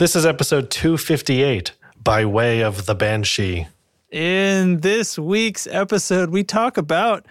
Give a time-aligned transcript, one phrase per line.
[0.00, 1.72] This is episode 258
[2.02, 3.66] by way of the Banshee.
[4.10, 7.26] In this week's episode, we talk about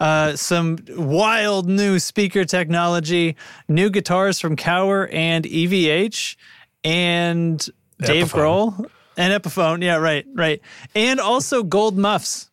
[0.00, 3.36] uh, some wild new speaker technology,
[3.68, 6.34] new guitars from Kauer and EVH,
[6.82, 7.60] and
[8.00, 8.74] Dave Epiphone.
[8.74, 9.80] Grohl and Epiphone.
[9.80, 10.60] Yeah, right, right.
[10.96, 12.50] And also gold muffs.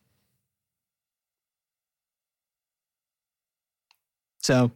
[4.38, 4.70] So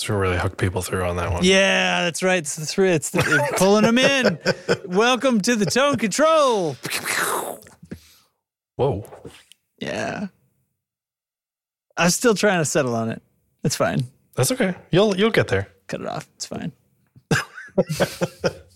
[0.00, 1.44] So we really hooked people through on that one.
[1.44, 2.38] yeah, that's right.
[2.38, 4.38] It's, it's, it's, it's pulling them in.
[4.86, 6.74] Welcome to the tone control.
[8.76, 9.04] Whoa.
[9.78, 10.28] Yeah.
[11.98, 13.22] I'm still trying to settle on it.
[13.62, 14.04] It's fine.
[14.36, 14.74] That's okay.
[14.90, 15.68] You'll you'll get there.
[15.86, 16.26] Cut it off.
[16.36, 16.72] It's fine.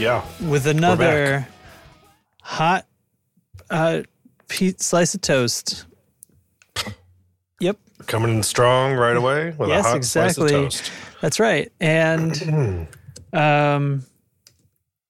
[0.00, 0.24] Yeah.
[0.40, 1.46] with another
[2.42, 2.86] hot
[3.68, 4.02] uh,
[4.78, 5.84] slice of toast.
[7.60, 7.76] Yep,
[8.06, 10.48] Coming in strong right away with Yes, a hot exactly.
[10.48, 10.92] slice of toast.
[11.20, 11.70] that's right.
[11.80, 12.88] And
[13.34, 14.06] um,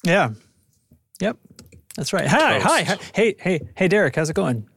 [0.02, 0.30] yeah,
[1.20, 1.36] yep,
[1.96, 2.26] that's right.
[2.26, 4.68] Hi, hi, hi, hey, hey, hey, Derek, how's it going?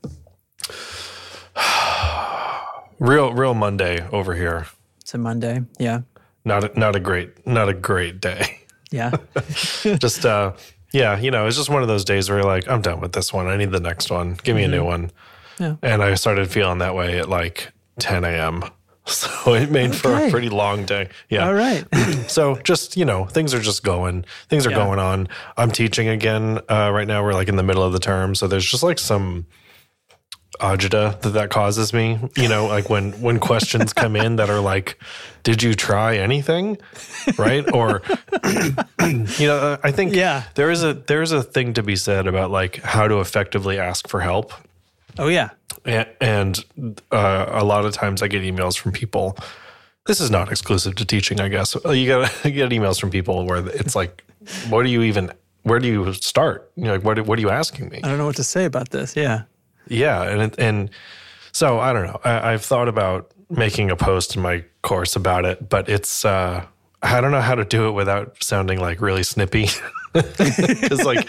[3.00, 4.68] Real real Monday over here.
[5.02, 5.62] It's a Monday.
[5.78, 6.02] Yeah,
[6.46, 8.60] Not a, not a great not a great day.
[8.94, 9.12] yeah,
[10.00, 10.54] just uh
[10.94, 13.14] yeah, you know, it's just one of those days where you're like, I'm done with
[13.14, 13.48] this one.
[13.48, 14.38] I need the next one.
[14.44, 15.12] Give me a new one.
[15.58, 15.64] Mm-hmm.
[15.64, 15.76] Yeah.
[15.82, 18.64] And I started feeling that way at like 10 a.m.
[19.06, 21.10] So it made for a pretty long day.
[21.30, 21.46] Yeah.
[21.48, 21.84] all right.
[22.30, 24.24] So just, you know, things are just going.
[24.48, 24.78] Things are Yeah.
[24.78, 25.28] going on.
[25.58, 27.22] I'm teaching again uh, right now.
[27.22, 28.34] We're like in the middle of the term.
[28.34, 29.46] So there's just like some
[30.60, 32.20] agita that that causes me.
[32.36, 35.00] You know, like when when questions come in that are like,
[35.44, 36.78] "Did you try anything?"
[37.38, 37.70] Right?
[37.74, 38.02] Or
[39.02, 40.44] you know, I think Yeah.
[40.56, 43.80] there is a there is a thing to be said about like how to effectively
[43.80, 44.54] ask for help.
[45.20, 45.50] Oh yeah,
[45.86, 46.66] And, and
[47.12, 49.38] uh, a lot of times I get emails from people.
[50.08, 51.76] This is not exclusive to teaching, I guess.
[51.76, 54.24] Uh, You get you get emails from people where it's like,
[54.70, 55.32] "What do you even?
[55.64, 56.72] Where do you start?
[56.76, 58.66] You know, like, what what are you asking me?" I don't know what to say
[58.66, 59.16] about this.
[59.16, 59.44] Yeah,
[59.88, 60.90] Yeah, and and
[61.52, 62.20] so I don't know.
[62.24, 66.66] I, I've thought about making a post in my course about it, but it's uh,
[67.02, 69.68] I don't know how to do it without sounding like really snippy.
[70.14, 71.28] Because like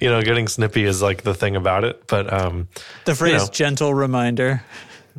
[0.00, 2.06] you know, getting snippy is like the thing about it.
[2.06, 2.68] But um,
[3.04, 3.50] the phrase know.
[3.52, 4.62] "gentle reminder"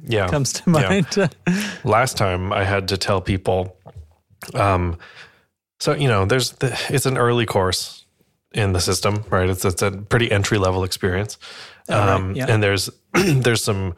[0.07, 0.89] yeah, comes to Yeah.
[0.89, 1.29] mind.
[1.83, 3.77] last time I had to tell people,
[4.55, 4.97] um,
[5.79, 8.05] so you know, there's the, it's an early course
[8.53, 9.51] in the system, right?
[9.51, 11.37] It's it's a pretty entry level experience,
[11.89, 12.45] right, um, yeah.
[12.49, 13.95] and there's there's some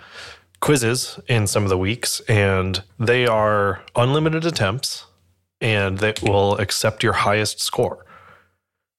[0.60, 5.06] quizzes in some of the weeks, and they are unlimited attempts,
[5.62, 8.06] and they will accept your highest score.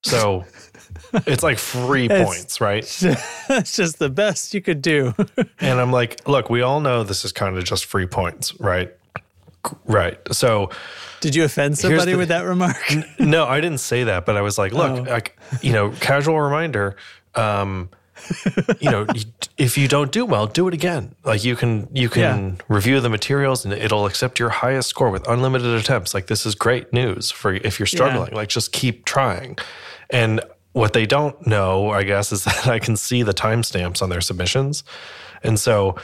[0.04, 0.44] So
[1.26, 2.84] it's like free points, right?
[3.49, 5.15] That's just the best you could do.
[5.60, 8.94] And I'm like, look, we all know this is kind of just free points, right?
[9.87, 10.16] Right.
[10.32, 10.70] So
[11.20, 12.76] Did you offend somebody the- with that remark?
[13.19, 15.10] no, I didn't say that, but I was like, look, Oh.
[15.10, 16.94] like, you know, casual reminder.
[17.34, 17.91] Um,
[18.81, 19.06] you know,
[19.56, 21.15] if you don't do well, do it again.
[21.25, 25.27] Like you can, you can review the materials and it'll accept your highest score with
[25.29, 26.15] unlimited attempts.
[26.15, 28.34] Like this is great news for if you're struggling.
[28.34, 29.56] Like just keep trying.
[30.11, 30.41] And
[30.73, 34.21] what they don't know, I guess, is that I can see the timestamps on their
[34.21, 34.85] submissions,
[35.43, 35.97] and so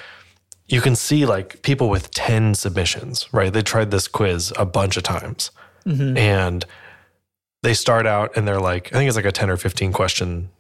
[0.69, 3.53] you can see like people with 10 submissions, right?
[3.53, 5.51] They tried this quiz a bunch of times.
[5.87, 6.17] Mm-hmm.
[6.17, 6.65] And
[7.63, 10.51] they start out and they're like, I think it's like a 10 or 15 question,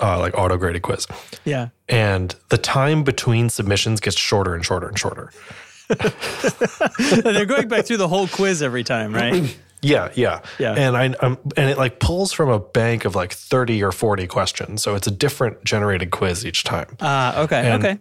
[0.00, 1.06] uh, like auto graded quiz.
[1.44, 1.68] yeah.
[1.88, 5.32] And the time between submissions gets shorter and shorter and shorter.
[5.88, 6.00] And
[7.22, 9.56] they're going back through the whole quiz every time, right?
[9.82, 10.72] Yeah, yeah, Yeah.
[10.72, 14.26] And I, I'm, and it like pulls from a bank of like 30 or 40
[14.26, 16.96] questions, so it's a different generated quiz each time.
[17.00, 17.98] Ah, okay, And- okay.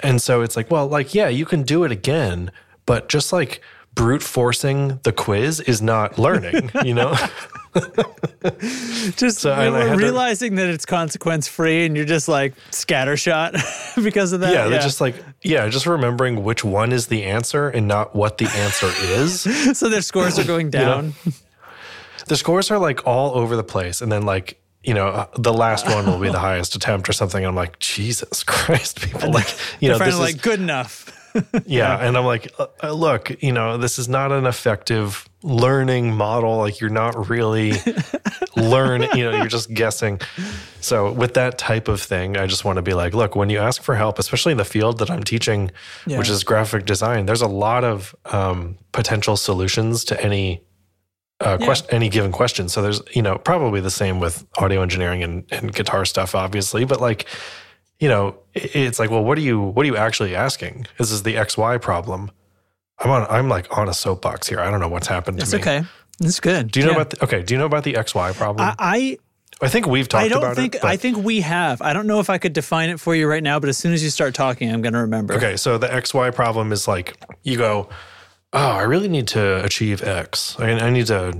[0.00, 2.50] And so it's like, well, like, yeah, you can do it again,
[2.86, 3.60] but just like
[3.94, 7.14] brute forcing the quiz is not learning, you know?
[9.16, 13.52] Just So, you were to- realizing that it's consequence free, and you're just like scattershot
[14.04, 14.52] because of that.
[14.52, 18.38] yeah, they're just like, yeah, just remembering which one is the answer and not what
[18.38, 19.40] the answer is.
[19.78, 21.14] so their scores are going down.
[22.26, 24.00] the scores are like all over the place.
[24.00, 27.12] And then, like, you know, uh, the last one will be the highest attempt or
[27.12, 27.44] something.
[27.44, 29.48] I'm like, Jesus Christ, people, like,
[29.80, 31.12] you know, this is, like good enough.
[31.66, 31.98] yeah.
[31.98, 36.56] And I'm like, uh, uh, look, you know, this is not an effective learning model.
[36.58, 37.72] Like you're not really
[38.56, 40.20] learning, you know, you're just guessing.
[40.80, 43.58] So with that type of thing, I just want to be like, look, when you
[43.58, 45.70] ask for help, especially in the field that I'm teaching,
[46.06, 46.18] Yeah.
[46.18, 50.62] which is graphic design, there's a lot of um, potential solutions to any
[51.44, 51.66] uh, Yeah.
[51.66, 52.68] question, any given question.
[52.68, 56.84] So there's, you know, probably the same with audio engineering and, and guitar stuff, obviously,
[56.84, 57.26] but like,
[57.98, 60.86] you know, it's like, well, what are you, what are you actually asking?
[60.98, 62.30] This is the X Y problem.
[62.98, 64.60] I'm on, I'm like on a soapbox here.
[64.60, 65.60] I don't know what's happened to me.
[65.60, 65.82] okay.
[66.20, 66.70] It's good.
[66.70, 66.96] Do you know Yeah.
[66.96, 67.42] about the, okay?
[67.42, 68.74] Do you know about the X Y problem?
[68.78, 69.18] I,
[69.60, 70.84] I, think we've talked I, I don't about think it.
[70.84, 71.82] I think we have.
[71.82, 73.92] I don't know if I could define it for you right now, but as soon
[73.92, 75.34] as you start talking, I'm going to remember.
[75.34, 77.88] Okay, so the XY problem is like you go,
[78.54, 80.56] oh, I really need to achieve X.
[80.58, 81.34] I, I need to,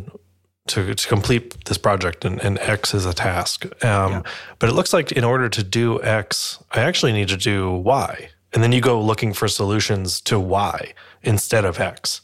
[0.68, 3.66] to to complete this project, and, and X is a task.
[3.84, 4.22] Um,
[4.58, 8.30] But it looks like in order to do X, I actually need to do Y,
[8.52, 10.92] and then you go looking for solutions to Y
[11.22, 12.20] instead of X.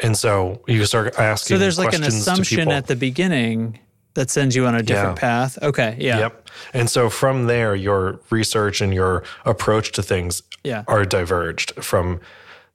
[0.00, 1.54] And so you start asking.
[1.54, 3.78] So there's like an assumption at the beginning
[4.14, 5.20] that sends you on a different Yeah.
[5.20, 5.58] path.
[5.62, 5.96] Okay.
[5.98, 6.18] Yeah.
[6.18, 6.48] Yep.
[6.72, 10.82] And so from there, your research and your approach to things Yeah.
[10.86, 12.20] are diverged from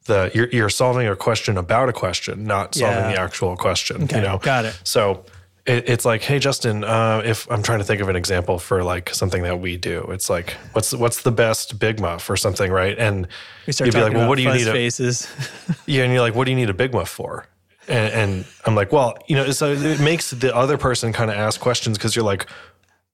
[0.10, 3.14] the you're, you're solving a question about a question, not solving Yeah.
[3.14, 4.04] the actual question.
[4.04, 4.78] Okay, You know, got it.
[4.84, 5.24] So
[5.66, 8.84] it, it's like, hey, Justin, uh, if I'm trying to think of an example for
[8.84, 12.72] like something that we do, it's like, what's what's the best Big Muff or something,
[12.72, 12.98] right?
[13.00, 13.28] And
[13.68, 14.68] We start you'd be like, well, what do you need?
[14.68, 15.28] A, faces.
[15.86, 17.46] yeah, and you're like, what do you need a Big Muff for?
[17.88, 21.38] And, and I'm like, well, you know, so it makes the other person kind of
[21.38, 22.46] ask questions because you're like,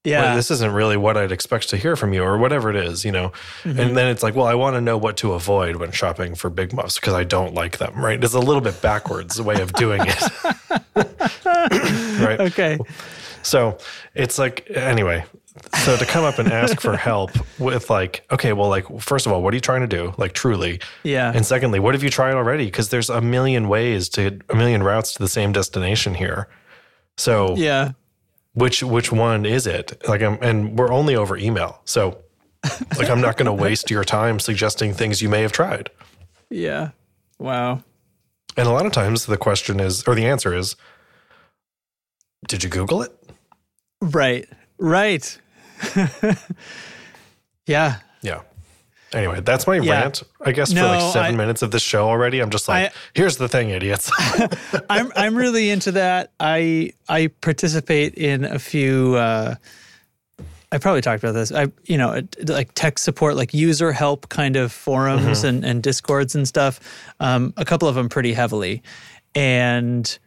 [0.05, 0.21] yeah.
[0.21, 3.03] well, this isn't really what I'd expect to hear from you or whatever it is,
[3.03, 3.29] you know.
[3.63, 3.79] Mm-hmm.
[3.79, 6.49] And then it's like, well, I want to know what to avoid when shopping for
[6.49, 8.23] big muffs because I don't like them, right?
[8.23, 10.21] It's a little bit backwards way of doing it.
[12.21, 12.39] right?
[12.39, 12.77] okay.
[13.41, 13.77] So
[14.15, 15.25] it's like anyway,
[15.83, 19.31] so to come up and ask for help with like, okay, well, like first of
[19.31, 20.13] all, what are you trying to do?
[20.17, 20.79] Like truly.
[21.03, 21.31] Yeah.
[21.33, 22.65] And secondly, what have you tried already?
[22.65, 26.47] Because there's a million ways to a million routes to the same destination here.
[27.17, 27.91] So yeah.
[28.55, 32.17] Which which one is it like I'm, and we're only over email so
[32.97, 35.89] like i'm not going to waste your time suggesting things you may have tried
[36.49, 36.89] Yeah.
[37.37, 37.83] Wow.
[38.57, 40.75] and a lot of times the question is or the answer is
[42.47, 43.11] did you google it
[44.01, 44.47] Right.
[44.77, 45.37] Right.
[47.65, 47.97] yeah.
[48.21, 48.41] yeah
[49.15, 50.01] anyway that's my Yeah.
[50.01, 52.91] rant i guess for like seven I- minutes of this show already i'm just like
[52.91, 54.11] I- here's the thing idiots
[54.89, 56.31] I'm I'm really into that.
[56.39, 59.15] I I participate in a few.
[59.15, 59.55] Uh,
[60.71, 61.51] I probably talked about this.
[61.51, 66.35] I you know like tech support, like user help kind of forums and and discords
[66.35, 66.79] and stuff.
[67.19, 68.83] Um, a couple of them pretty heavily,
[69.33, 70.17] and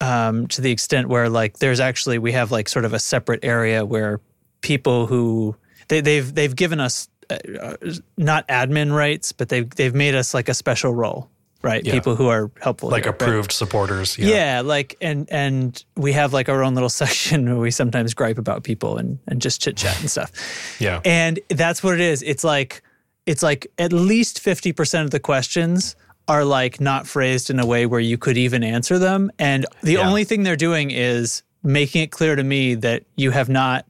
[0.00, 3.40] um, to the extent where like there's actually we have like sort of a separate
[3.44, 4.20] area where
[4.62, 5.56] people who
[5.88, 7.76] they, they've they've given us Uh,
[8.16, 11.28] not admin rights, but they've they've made us like a special role,
[11.62, 11.84] right?
[11.84, 11.92] Yeah.
[11.92, 13.22] People who are helpful, like here, right?
[13.22, 14.60] approved supporters Yeah.
[14.62, 18.64] like and and we have like our own little section where we sometimes gripe about
[18.64, 20.30] people and and just chit chat and stuff.
[20.80, 22.22] yeah And that's what it is.
[22.22, 22.82] It's like
[23.26, 25.94] it's like at least 50% of the questions
[26.26, 29.92] are like not phrased in a way where you could even answer them and the
[29.94, 30.08] Yeah.
[30.08, 33.84] only thing they're doing is making it clear to me that you have not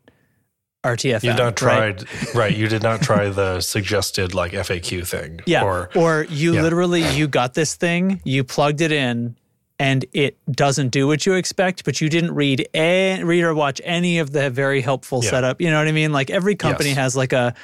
[0.85, 1.23] RTF.
[1.23, 2.05] You've not tried,
[2.35, 2.57] right.
[2.57, 5.41] You did not try the suggested like FAQ thing.
[5.47, 5.63] Yeah.
[5.65, 6.63] Or, Or, you yeah.
[6.63, 9.37] literally you got this thing, you plugged it in,
[9.79, 13.81] and it doesn't do what you expect, but you didn't read a, read or watch
[13.85, 15.31] any of the very helpful Yeah.
[15.31, 15.61] setup.
[15.61, 16.13] You know what I mean?
[16.13, 16.99] Like every company Yes.
[16.99, 17.55] has like a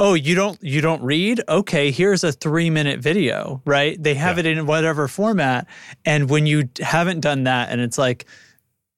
[0.00, 4.38] oh you don't you don't read okay here's a three minute video right they have
[4.38, 4.40] Yeah.
[4.50, 5.68] it in whatever format
[6.04, 8.24] and when you haven't done that and it's like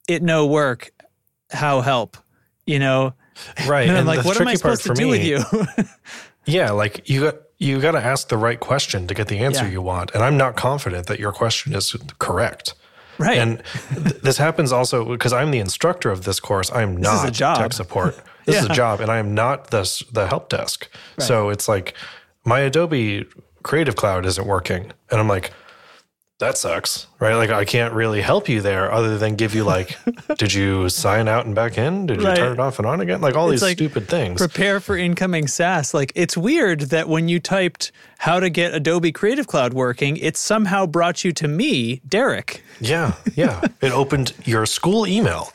[0.09, 0.91] it no work
[1.51, 2.17] how help
[2.65, 3.13] you know
[3.67, 3.89] right.
[3.89, 5.41] and, I'm like what am I supposed to for do with you
[6.47, 9.65] Yeah, like you got you got to ask the right question to get the answer
[9.65, 9.71] Yeah.
[9.73, 12.75] you want, and I'm not confident that your question is correct.
[13.19, 13.63] right And
[13.95, 16.71] th- this happens also because I'm the instructor of this course.
[16.71, 17.59] I'm is not a job.
[17.59, 18.17] tech support.
[18.45, 20.89] This is a job, and I am not the the help desk.
[21.19, 21.95] So it's like
[22.45, 23.27] my Adobe
[23.65, 25.51] Creative Cloud isn't working, and I'm like,
[26.39, 27.35] that sucks, right?
[27.35, 29.97] Like I can't really help you there, other than give you like,
[30.39, 32.07] did you sign out and back in?
[32.07, 32.37] Did you Right.
[32.37, 33.21] turn it off and on again?
[33.23, 34.39] Like all It's these like stupid things.
[34.39, 35.95] prepare for incoming SaaS.
[35.95, 40.37] Like it's weird that when you typed how to get Adobe Creative Cloud working, it
[40.37, 42.63] somehow brought you to me, Derek.
[42.81, 43.63] Yeah, yeah.
[43.81, 45.53] it opened your school email.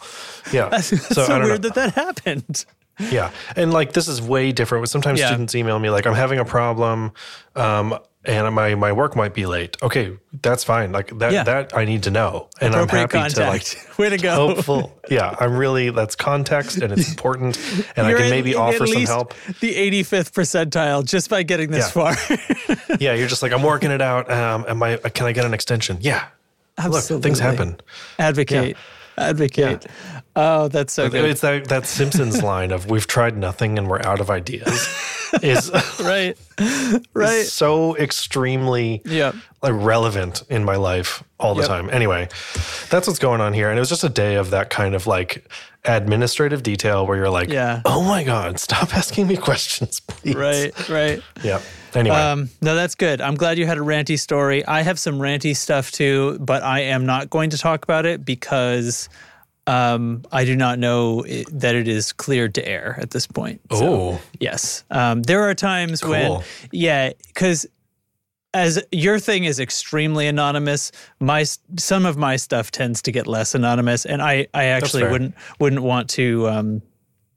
[0.51, 0.69] Yeah.
[0.73, 1.69] It's so so, I don't weird know.
[1.69, 2.65] that that happened.
[3.00, 3.31] Yeah.
[3.55, 4.89] And like this is way different.
[4.89, 5.27] Sometimes Yeah.
[5.27, 7.11] students email me like I'm having a problem.
[7.55, 9.78] Um, and my my work might be late.
[9.82, 10.92] Okay, that's fine.
[10.92, 11.44] Like that Yeah.
[11.44, 13.66] that I need to know, and I'm happy to like
[13.98, 14.36] Way to go.
[14.48, 15.00] hopeful.
[15.10, 17.58] Yeah, I'm really that's context and it's important,
[17.96, 19.34] and I can in- maybe offer some help.
[19.60, 19.74] The
[20.04, 22.13] 85th percentile just by getting this Yeah.
[22.13, 22.16] far.
[23.00, 24.30] Yeah, you're just like I'm working it out.
[24.30, 24.98] Um, am I?
[24.98, 25.98] Can I get an extension?
[26.01, 26.25] Yeah.
[26.88, 27.80] Look, things happen.
[28.20, 28.75] Advocate.
[29.18, 29.86] Advocate.
[30.36, 31.25] Oh, that's so good.
[31.25, 34.88] It's that that Simpsons line of "We've tried nothing and we're out of ideas."
[35.41, 36.38] is right.
[37.13, 37.46] Right.
[37.46, 39.32] so extremely Yeah.
[39.62, 41.70] like relevant in my life all the Yep.
[41.70, 41.89] time.
[41.89, 42.27] Anyway,
[42.89, 43.70] that's what's going on here.
[43.70, 45.46] And it was just a day of that kind of like
[45.85, 47.81] administrative detail where you're like, Yeah.
[47.85, 50.35] oh my God, stop asking me questions, please.
[50.35, 50.89] Right.
[50.89, 51.21] Right.
[51.43, 51.61] Yeah.
[51.93, 52.15] Anyway.
[52.15, 53.19] Um, no, that's good.
[53.19, 54.65] I'm glad you had a ranty story.
[54.65, 58.23] I have some ranty stuff too, but I am not going to talk about it
[58.23, 59.09] because
[59.67, 63.61] um, I do not know it, that it is cleared to air at this point.
[63.71, 64.83] So, oh, yes.
[64.89, 67.65] Um, there are times when, yeah, because
[68.53, 71.43] as your thing is extremely anonymous, my
[71.77, 75.84] some of my stuff tends to get less anonymous, and I I actually wouldn't wouldn't
[75.84, 76.48] want to.
[76.50, 76.81] Um,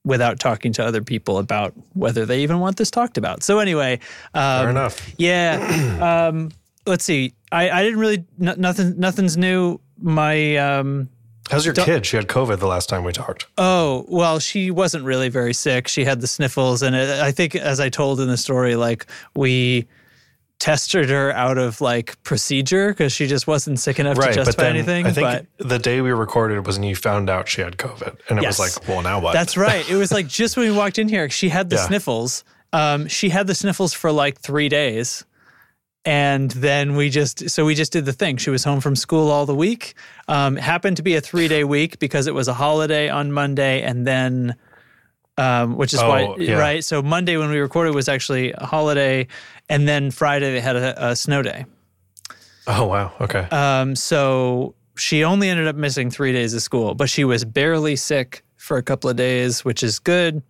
[0.06, 3.42] Without talking to other people about whether they even want this talked about.
[3.42, 4.00] So anyway,
[4.34, 5.14] um, fair enough.
[5.16, 6.26] yeah.
[6.28, 6.50] um,
[6.86, 7.32] let's see.
[7.50, 9.00] I, I didn't really n- nothing.
[9.00, 9.80] Nothing's new.
[9.98, 11.08] My um,
[11.50, 12.04] How's your kid?
[12.04, 13.46] She had COVID the last time we talked.
[13.56, 15.88] oh well, she wasn't really very sick.
[15.88, 19.06] She had the sniffles, and it, I think as I told in the story, like
[19.34, 19.86] we
[20.64, 24.30] tested her out of like procedure because she just wasn't sick enough to Right.
[24.30, 25.04] But justify anything.
[25.06, 28.16] I think but the day we recorded was when you found out she had COVID.
[28.30, 28.58] And it Yes.
[28.58, 29.34] was like, well, now what?
[29.34, 29.86] That's right.
[29.90, 31.86] It was like just when we walked in here, she had the Yeah.
[31.86, 32.44] sniffles.
[32.72, 35.26] Um, she had the sniffles for like three days.
[36.06, 38.38] And then we just, so we just did the thing.
[38.38, 39.92] She was home from school all the week.
[40.28, 43.82] Um, happened to be a three day week because it was a holiday on Monday.
[43.82, 44.54] And then,
[45.36, 46.56] um, which is Oh, why, yeah.
[46.58, 46.82] right?
[46.84, 49.26] So Monday when we recorded was actually a holiday.
[49.68, 51.64] And then Friday they had a, a snow day.
[52.66, 53.12] oh, wow.
[53.20, 53.40] Okay.
[53.50, 57.96] Um, so she only ended up missing three days of school, but she was barely
[57.96, 60.42] sick for a couple of days, which is good.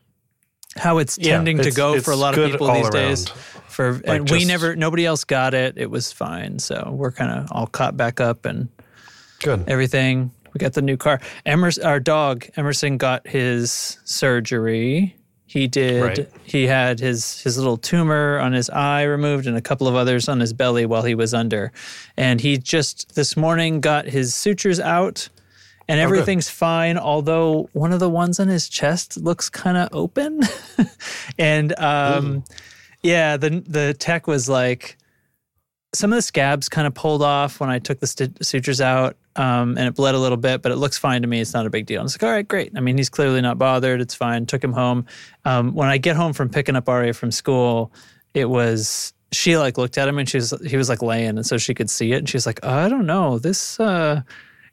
[0.76, 3.28] How it's Yeah, tending to go for a lot of people these days.
[3.28, 3.38] around.
[3.68, 5.74] For and we never, nobody else got it.
[5.78, 6.58] It was fine.
[6.60, 8.68] So we're kind of all caught back up and
[9.42, 9.64] Good.
[9.68, 10.30] everything.
[10.52, 11.20] We got the new car.
[11.46, 15.16] Emerson, our dog Emerson, got his surgery.
[15.54, 16.02] He did.
[16.02, 16.28] Right.
[16.42, 20.28] He had his his little tumor on his eye removed and a couple of others
[20.28, 21.70] on his belly while he was under.
[22.16, 25.28] And he just this morning got his sutures out,
[25.86, 26.98] and everything's fine.
[26.98, 30.40] Although one of the ones on his chest looks kind of open,
[31.38, 32.42] and um,
[33.04, 34.96] yeah, the the tech was like
[35.94, 39.16] some of the scabs kind of pulled off when I took the st- sutures out,
[39.36, 41.40] um, and it bled a little bit, but it looks fine to me.
[41.40, 42.00] It's not a big deal.
[42.00, 42.72] And it's like, all right, great.
[42.76, 44.00] I mean, he's clearly not bothered.
[44.00, 44.46] It's fine.
[44.46, 45.06] Took him home.
[45.44, 47.92] Um, when I get home from picking up Aria from school,
[48.32, 51.44] it was she like looked at him and she was he was like laying, and
[51.44, 53.78] so she could see it, and she's like, oh, I don't know this.
[53.80, 54.22] Uh,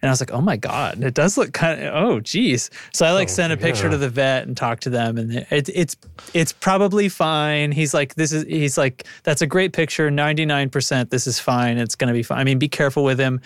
[0.02, 2.72] and I was like, oh my God, it does look kind of, oh, geez.
[2.92, 3.92] So I like Oh, sent a picture yeah.
[3.92, 5.18] to the vet and talked to them.
[5.20, 5.96] And it, it's,
[6.34, 7.72] it's probably fine.
[7.72, 10.10] He's like, this is, he's like, that's a great picture.
[10.10, 11.12] 99%.
[11.12, 11.78] This is fine.
[11.78, 12.40] It's going to be fine.
[12.40, 13.42] I mean, be careful with him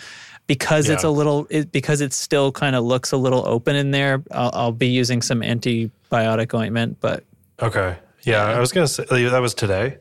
[0.46, 3.90] because it's a little, it, because it still kind of looks a little open in
[3.90, 4.22] there.
[4.30, 7.24] I'll, I'll be using some antibiotic ointment, but
[7.60, 7.96] Okay.
[8.22, 9.98] Yeah, I was gonna say oh, that was today.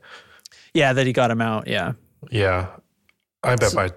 [0.74, 1.68] yeah, that he got him out.
[1.68, 1.94] Yeah.
[2.32, 2.68] Yeah,
[3.44, 3.92] I bet by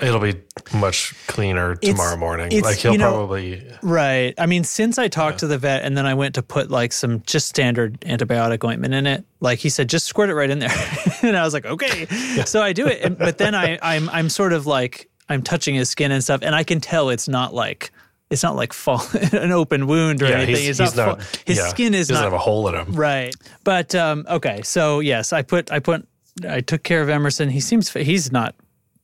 [0.00, 0.34] it'll be
[0.74, 2.46] much cleaner tomorrow morning.
[2.48, 4.34] it's- Like he'll you know- probably Right.
[4.38, 6.92] I mean, since I talked to the vet and then I went to put like
[6.92, 10.58] some just standard antibiotic ointment in it, like he said, just squirt it right in
[10.58, 10.70] there.
[11.22, 12.04] and I was like, okay.
[12.44, 13.00] So I do it.
[13.02, 16.40] And- But then I, I'm, I'm sort of like, I'm touching his skin and stuff,
[16.42, 17.90] and I can tell it's not like,
[18.30, 19.02] it's not like fall,
[19.32, 20.56] an open wound or yeah anything.
[20.64, 22.68] he's, it's he's not, not, his yeah, skin is he doesn't not have a hole
[22.68, 22.92] in him.
[22.92, 23.34] Right.
[23.64, 26.06] But um, okay, so yes, I put I put
[26.48, 27.48] I took care of Emerson.
[27.48, 28.54] He seems he's not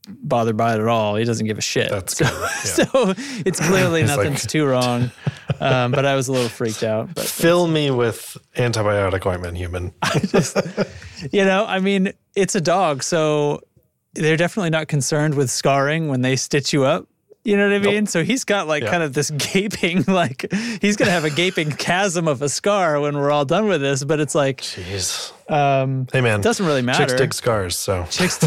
[0.08, 1.14] bothered by it at all.
[1.16, 1.88] He doesn't give a shit.
[1.90, 2.48] That's so, good, yeah.
[3.14, 3.14] so
[3.46, 5.10] it's clearly It's like- nothing's too wrong.
[5.60, 7.14] Um, but I was a little freaked out.
[7.14, 9.92] But Fill me with antibiotic ointment, human.
[11.32, 13.60] you know, I mean, it's a dog, so
[14.14, 17.06] they're definitely not concerned with scarring when they stitch you up.
[17.44, 18.06] You know what I mean?
[18.06, 18.90] So he's got like Yeah.
[18.90, 20.46] kind of this gaping, like
[20.80, 24.04] he's gonna have a gaping chasm of a scar when we're all done with this.
[24.04, 25.32] But it's like, Jeez.
[25.50, 27.04] um, Hey man, it doesn't really matter.
[27.04, 28.38] Chicks dig scars, so Chicks,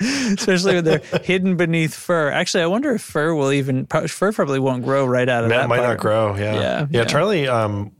[0.00, 2.30] especially when they're hidden beneath fur.
[2.30, 5.56] Actually, I wonder if fur will even fur probably won't grow right out of that
[5.62, 5.68] that.
[5.68, 5.88] might part.
[5.88, 6.36] not grow.
[6.36, 6.54] Yeah.
[6.54, 6.86] Yeah, Yeah.
[6.90, 7.04] yeah.
[7.04, 7.92] Charlie, um,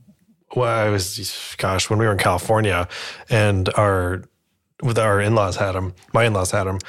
[0.55, 2.87] well, I was, gosh, when we were in California
[3.29, 4.23] and our,
[4.83, 6.79] with our in-laws had him, my in-laws had him.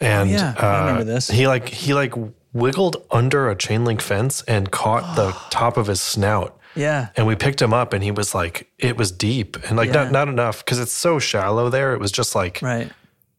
[0.00, 1.28] And, Oh, yeah, I remember uh, this.
[1.28, 2.14] He like, he like
[2.52, 7.08] wiggled under a chain link fence and caught the top of his snout Yeah.
[7.16, 10.04] And we picked him up and he was like, it was deep and like Yeah.
[10.04, 11.92] not, not enough because it's so shallow there.
[11.94, 12.90] It was just like, Right.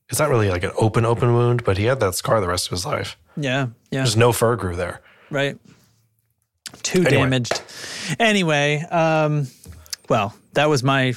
[0.10, 2.68] it's not really like an open, open wound, but he had that scar the rest
[2.68, 3.18] of his life.
[3.36, 3.68] Yeah.
[3.92, 4.00] Yeah.
[4.04, 5.02] There's no fur grew there.
[5.30, 5.58] Right.
[6.82, 7.12] Too Anyway.
[7.12, 7.62] damaged.
[8.20, 9.48] Anyway, um,
[10.10, 11.14] well, that was my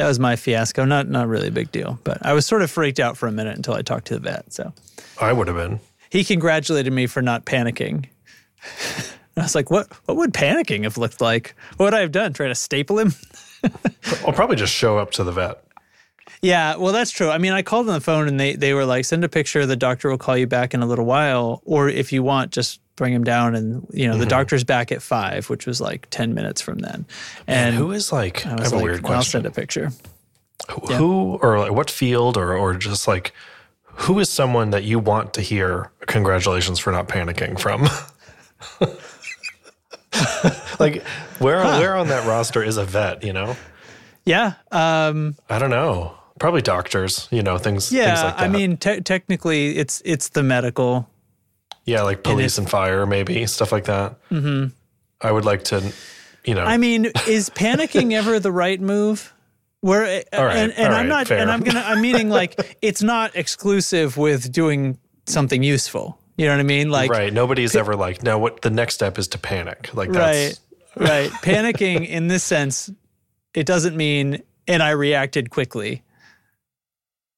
[0.00, 0.84] that was my fiasco.
[0.84, 3.32] Not not really a big deal, but I was sort of freaked out for a
[3.32, 4.52] minute until I talked to the vet.
[4.52, 4.72] So
[5.20, 5.80] I would have been.
[6.10, 8.06] he congratulated me for not panicking.
[9.36, 9.92] I was like, "What?
[10.06, 11.54] What would panicking have looked like?
[11.76, 12.32] What would I have done?
[12.32, 13.14] Try to staple him?"
[14.26, 15.62] I'll probably just show up to the vet.
[16.42, 17.28] Yeah, well, that's true.
[17.28, 19.66] I mean, I called on the phone and they they were like, "Send a picture.
[19.66, 22.80] The doctor will call you back in a little while, or if you want, just
[23.00, 26.34] bring him down." And you know, the doctor's back at five, which was like ten
[26.34, 27.04] minutes from then.
[27.46, 29.42] And And who is like, I, I was have like, a weird "Well, I'll question.
[29.42, 29.90] send a picture.
[30.70, 33.32] Who- Who or like what field or, or just like,
[34.04, 37.88] who is someone that you want to hear congratulations for not panicking from?
[40.78, 41.02] like
[41.38, 43.56] where where on that roster is a vet, you know?
[44.24, 46.14] Yeah, um, I don't know.
[46.38, 48.06] Probably doctors, you know, things yeah.
[48.14, 48.42] things like that.
[48.44, 51.08] I mean, te- technically, it's it's the medical.
[51.90, 54.16] Yeah, like police and fire, maybe stuff like that.
[54.30, 54.68] Mm-hmm.
[55.20, 55.92] I would like to,
[56.44, 59.34] you know, I mean, is panicking ever the right move?
[59.82, 61.38] Where right, and, and I'm right, not, fair.
[61.38, 66.18] and I'm gonna, I'm meaning like it's not exclusive with doing something useful.
[66.36, 66.90] You know what I mean?
[66.90, 67.32] Like, right.
[67.32, 69.90] Nobody's ever like, no, what the next step is to panic.
[69.94, 70.60] Like right, that's
[70.96, 71.30] right.
[71.42, 72.90] Panicking in this sense,
[73.54, 76.02] it doesn't mean, and I reacted quickly.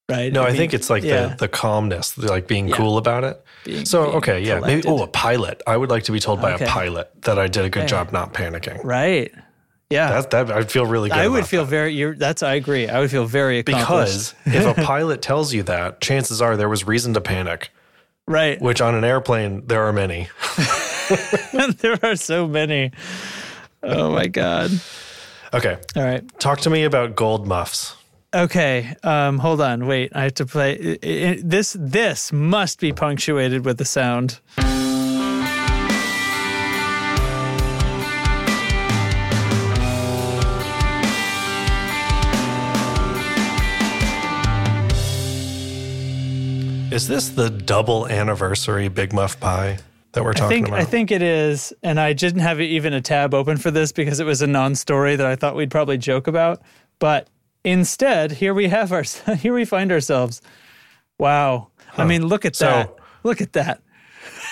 [0.09, 0.33] Right.
[0.33, 3.43] no, I mean, think it's like yeah, the the calmness, like being cool about it.
[3.65, 5.63] Being- So being okay, yeah, maybe oh a pilot.
[5.67, 6.65] I would like to be told by Okay.
[6.65, 7.89] a pilot that I did a good Okay.
[7.89, 8.81] job not panicking.
[8.85, 9.31] right.
[9.91, 10.21] Yeah.
[10.23, 11.19] That that I'd feel really good.
[11.19, 11.71] I would feel that.
[11.71, 11.93] very.
[11.95, 12.15] You're.
[12.15, 12.43] That's.
[12.43, 12.89] I agree.
[12.89, 14.35] I would feel very accomplished.
[14.45, 17.69] because if a pilot tells you that, chances are there was reason to panic.
[18.27, 18.59] right.
[18.61, 20.29] Which on an airplane there are many.
[21.81, 22.91] there are so many.
[23.83, 24.71] Oh my god.
[25.53, 26.25] Okay, All right.
[26.39, 27.95] talk to me about gold muffs.
[28.35, 28.97] Okay.
[29.03, 29.39] Um.
[29.39, 29.87] Hold on.
[29.87, 30.13] Wait.
[30.15, 30.99] I have to play.
[31.03, 31.77] i i this.
[31.79, 34.41] This must be punctuated with the sound.
[46.93, 49.79] Is this the double anniversary Big Muff Pi
[50.13, 50.69] that we're I talking think.
[50.69, 50.81] about?
[50.81, 51.73] I think it is.
[51.83, 55.17] And I didn't have even a tab open for this because it was a non-story
[55.17, 56.61] that I thought we'd probably joke about.
[56.99, 57.29] But
[57.65, 59.03] instead, here we have our.
[59.37, 60.43] Here we find ourselves.
[61.19, 61.69] Wow.
[61.97, 62.95] I mean, look at So- that.
[63.25, 63.81] Look at that.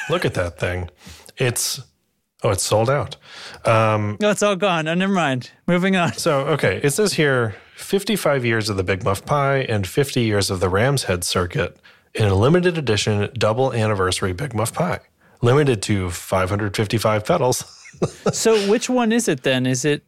[0.09, 0.89] Look at that thing.
[1.37, 1.81] It's
[2.45, 3.17] oh, it's sold out.
[3.65, 4.87] Um, No, it's all gone.
[4.89, 5.51] Oh, never mind.
[5.67, 6.13] Moving on.
[6.15, 10.51] so okay, it says here 55 years of the Big Muff Pi and 50 years
[10.51, 11.77] of the Ram's Head circuit
[12.15, 15.01] in a limited edition double anniversary Big Muff Pi,
[15.43, 17.77] limited to 555 pedals.
[18.33, 19.67] So which one is it then?
[19.67, 20.05] Is it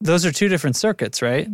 [0.00, 1.48] those are two different circuits, right?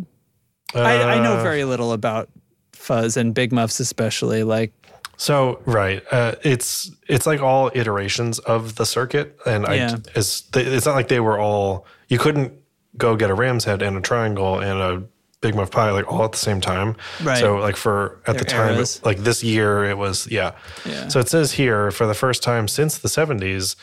[0.74, 2.28] I, I know Uh, very little about
[2.72, 4.42] fuzz and big muffs, especially.
[4.42, 4.72] Like,
[5.16, 9.96] So right, uh, it's it's like all iterations of the circuit, and Yeah.
[9.96, 11.86] I it's it's not like they were all.
[12.08, 12.52] You couldn't
[12.96, 15.02] go get a ram's head and a triangle and a
[15.40, 16.96] big muff Pi like all at the same time.
[17.22, 17.38] Right.
[17.38, 20.52] So like for at the time, like this year, it was yeah.
[20.84, 21.08] Yeah.
[21.08, 23.76] So it says here for the first time since the seventies.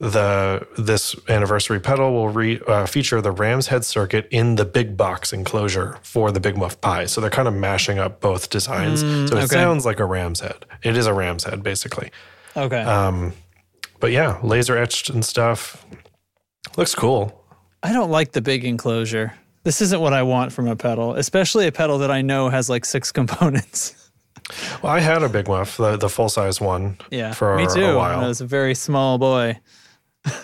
[0.00, 4.96] The this anniversary pedal will re, uh, feature the Ram's Head circuit in the big
[4.96, 7.04] box enclosure for the Big Muff Pi.
[7.04, 9.00] So they're kind of mashing up both designs.
[9.00, 9.46] so it Mm, okay.
[9.46, 10.64] sounds like a Ram's Head.
[10.82, 12.10] It is a Ram's Head basically.
[12.56, 13.34] okay, Um,
[14.00, 15.84] but yeah, laser etched and stuff.
[16.78, 17.38] Looks cool.
[17.82, 19.34] I don't like the big enclosure.
[19.64, 22.70] This isn't what I want from a pedal, especially a pedal that I know has
[22.70, 23.94] like six components.
[24.82, 27.84] Well, I had a Big Muff, the, the full size one, Yeah, for me too.
[27.84, 29.58] a while, I was a very small boy.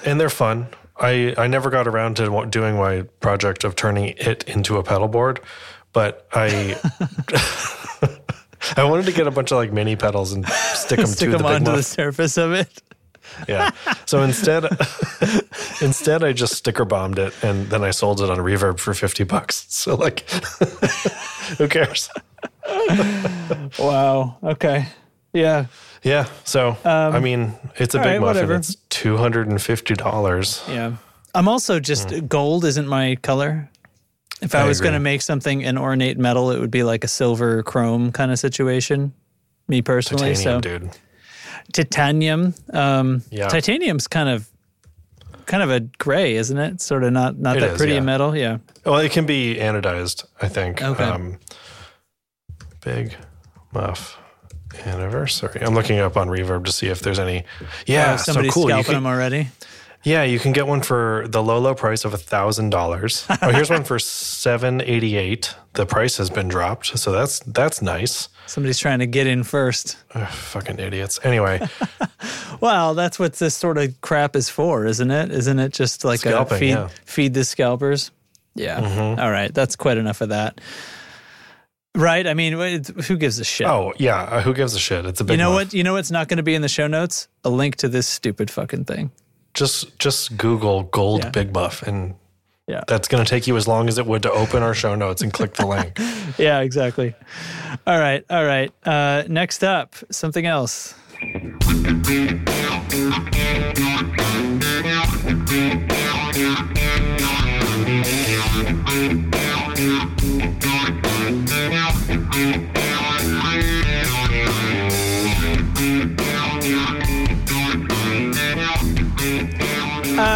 [0.05, 0.69] And they're fun.
[0.99, 5.09] I I never got around to doing my project of turning it into a pedal
[5.09, 5.41] board,
[5.93, 6.79] but I
[8.77, 11.33] I wanted to get a bunch of like mini pedals and stick them Stick to
[11.33, 12.83] them the onto the surface of it.
[13.49, 13.71] Yeah.
[14.07, 14.65] So instead,
[15.83, 19.25] instead I just sticker bombed it and then I sold it on Reverb for fifty
[19.25, 19.67] bucks.
[19.69, 20.29] So like,
[21.59, 22.09] who cares?
[23.79, 24.39] Wow.
[24.43, 24.87] Okay.
[25.37, 25.67] Yeah.
[26.03, 26.27] Yeah.
[26.45, 28.35] So I mean, it's a big right, muffin.
[28.35, 28.55] whatever.
[28.55, 30.63] It's two hundred and fifty dollars.
[30.69, 30.97] Yeah.
[31.35, 33.69] I'm also just gold isn't my color.
[34.41, 34.61] If I.
[34.63, 37.63] I was going to make something an ornate metal, it would be like a silver
[37.63, 39.13] chrome kind of situation.
[39.69, 40.91] Me personally, Titanium, so dude.
[41.73, 42.55] titanium.
[42.73, 43.49] Um, Yeah.
[43.49, 44.49] titanium's kind of
[45.47, 46.81] kind of a gray, isn't it?
[46.81, 48.01] Sort of not not It that is, pretty a yeah.
[48.03, 48.37] metal.
[48.37, 48.59] Yeah.
[48.85, 50.25] Well, it can be anodized.
[50.41, 50.83] I think.
[50.83, 51.05] Okay.
[51.05, 51.39] Um,
[52.85, 53.17] big
[53.73, 54.17] muff
[54.85, 55.63] anniversary.
[55.63, 57.45] I'm looking up on Reverb to see if there's any.
[57.87, 58.15] Yeah.
[58.15, 58.69] Oh, somebody's so cool.
[58.69, 59.49] Scalping can, them already.
[60.05, 63.27] Yeah, you can get one for the low, low price of a thousand dollars.
[63.43, 65.55] Oh, here's one for seven eighty eight.
[65.73, 68.29] The price has been dropped, so that's that's nice.
[68.47, 69.97] Somebody's trying to get in first.
[70.15, 71.19] Ugh, fucking idiots.
[71.25, 71.61] Anyway,
[72.61, 75.31] Well, that's what this sort of crap is for, isn't it?
[75.31, 76.89] Isn't it just like a feed yeah.
[77.05, 78.11] feed the scalpers?
[78.55, 78.81] Yeah.
[78.81, 79.21] Mm-hmm.
[79.21, 80.61] All right, that's quite enough of that.
[81.97, 82.27] Right?
[82.27, 83.67] I mean, who gives a shit?
[83.67, 85.07] oh yeah, uh, who gives a shit?
[85.07, 85.33] It's a big.
[85.33, 85.73] you know what?
[85.73, 87.27] You know what's not going to be in the show notes?
[87.45, 89.11] A link to this stupid fucking thing.
[89.55, 91.31] Just just Google gold Yeah.
[91.31, 92.15] big muff, and
[92.69, 92.83] Yeah.
[92.87, 95.23] that's going to take you as long as it would to open our show notes
[95.23, 95.99] and click the link.
[96.39, 97.15] Yeah, exactly.
[97.87, 98.71] All right, all right.
[98.85, 100.95] Uh, next up, something else.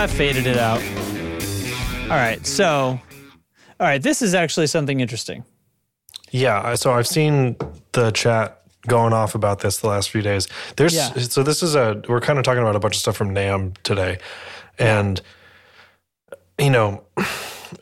[0.00, 0.80] I faded it out.
[2.04, 2.98] All right, so,
[3.78, 5.44] all right, this is actually something interesting.
[6.30, 7.56] Yeah, so I've seen
[7.92, 10.48] the chat going off about this the last few days.
[10.76, 11.12] There's Yeah.
[11.12, 13.76] so this is a we're kind of talking about a bunch of stuff from NAMM
[13.82, 14.16] today,
[14.78, 15.20] and
[16.58, 17.04] you know,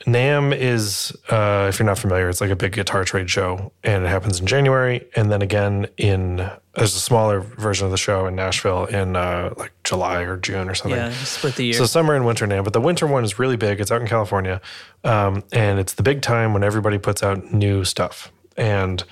[0.04, 4.04] NAMM is uh, if you're not familiar, it's like a big guitar trade show, and
[4.04, 8.26] it happens in January, and then again in there's a smaller version of the show
[8.26, 10.98] in Nashville in uh, like July or June or something.
[10.98, 11.72] Yeah, split the year.
[11.72, 13.80] So summer and winter NAMM, but the winter one is really big.
[13.80, 14.60] It's out in California,
[15.02, 18.30] um, and it's the big time when everybody puts out new stuff.
[18.56, 19.02] And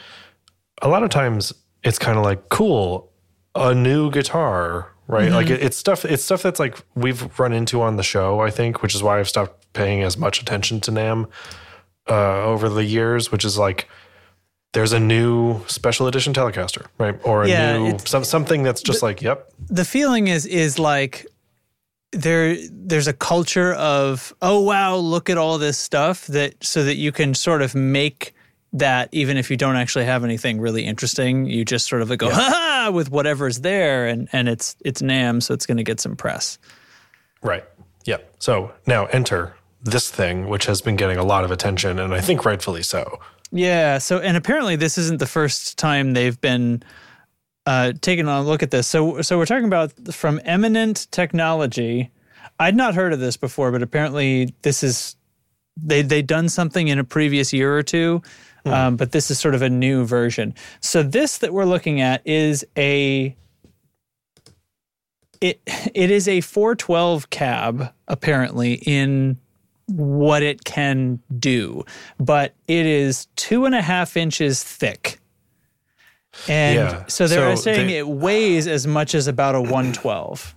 [0.83, 3.11] a lot of times, it's kind of like cool,
[3.55, 5.33] a new guitar, right?
[5.33, 6.05] Like it, it's stuff.
[6.05, 8.41] It's stuff that's like we've run into on the show.
[8.41, 11.29] I think, which is why I've stopped paying as much attention to NAMM
[12.09, 13.33] uh, over the years.
[13.33, 13.89] Which is like.
[14.77, 17.19] There's a new special edition Telecaster, right?
[17.25, 21.27] Or a Yeah, new some, something that's just like, yep, the feeling is is like
[22.13, 26.97] there there's a culture of oh wow look at all this stuff that so that
[26.97, 28.35] you can sort of make
[28.73, 32.19] that even if you don't actually have anything really interesting you just sort of like
[32.19, 32.51] go ha
[32.87, 36.17] ha with whatever's there and and it's it's NAMM so it's going to get some
[36.17, 36.59] press
[37.43, 37.65] Right.
[38.05, 38.35] Yep.
[38.39, 42.21] So now enter this thing, which has been getting a lot of attention, and I
[42.21, 43.21] think rightfully so.
[43.53, 43.99] Yeah.
[43.99, 46.83] So, and apparently, this isn't the first time they've been
[47.65, 48.87] uh, taking a look at this.
[48.87, 52.11] So, so we're talking about from Eminent Technology.
[52.59, 55.17] I'd not heard of this before, but apparently, this is
[55.77, 58.23] they they'd done something in a previous year or two.
[58.67, 60.53] Um, but this is sort of a new version.
[60.81, 63.37] So this that we're looking at is a
[65.41, 65.61] it
[65.95, 69.39] it is a 412 cab apparently in
[69.87, 71.85] what it can do,
[72.19, 75.19] but it is two and a half inches thick.
[76.49, 77.05] And Yeah.
[77.07, 80.55] so they're So saying they- it weighs as much as about a 112.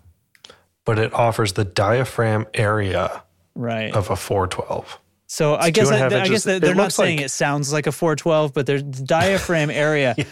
[0.86, 3.24] But it offers the diaphragm area
[3.56, 3.94] Right.
[3.94, 5.00] of a 412.
[5.32, 7.92] So I guess I, I guess they're, they're not saying like- it sounds like a
[7.92, 10.16] 412, but their diaphragm area.
[10.18, 10.26] yeah.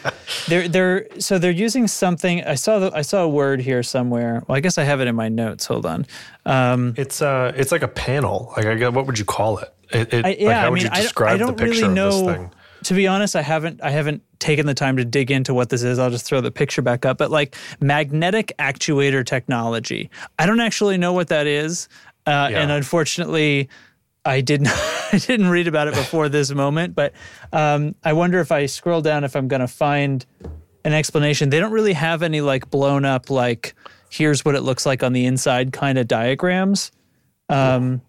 [0.47, 2.43] They're they're so they're using something.
[2.43, 4.41] I saw the, I saw a word here somewhere.
[4.47, 5.67] Well, I guess I have it in my notes.
[5.67, 6.07] Hold on.
[6.47, 8.51] Um, It's uh, it's like a panel.
[8.57, 9.71] Like, I got, what would you call it?
[9.91, 11.63] it, it I, like, yeah, how I would mean, you I don't, I don't the
[11.63, 12.07] picture really know.
[12.07, 12.51] of this thing?
[12.85, 15.83] To be honest, I haven't I haven't taken the time to dig into what this
[15.83, 15.99] is.
[15.99, 17.19] I'll just throw the picture back up.
[17.19, 21.87] But like magnetic actuator technology, I don't actually know what that is,
[22.25, 22.61] uh, Yeah.
[22.61, 23.69] and unfortunately,
[24.27, 24.67] I didn't
[25.13, 26.93] I didn't read about it before this moment.
[26.95, 27.13] But
[27.53, 30.25] um, I wonder if I scroll down if I'm going to find
[30.83, 31.49] an explanation.
[31.49, 33.73] They don't really have any like blown up like
[34.09, 36.91] here's what it looks like on the inside kind of diagrams.
[37.49, 38.01] Um,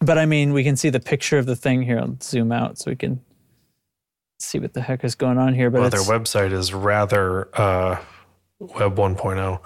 [0.00, 1.98] but I mean, we can see the picture of the thing here.
[1.98, 3.20] I'll zoom out so we can
[4.38, 5.70] see what the heck is going on here.
[5.70, 7.98] But Well, their website is rather uh,
[8.58, 9.60] Web 1.0.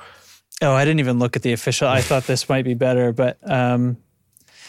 [0.63, 1.89] oh, I didn't even look at the official.
[1.89, 3.97] I thought this might be better, but um,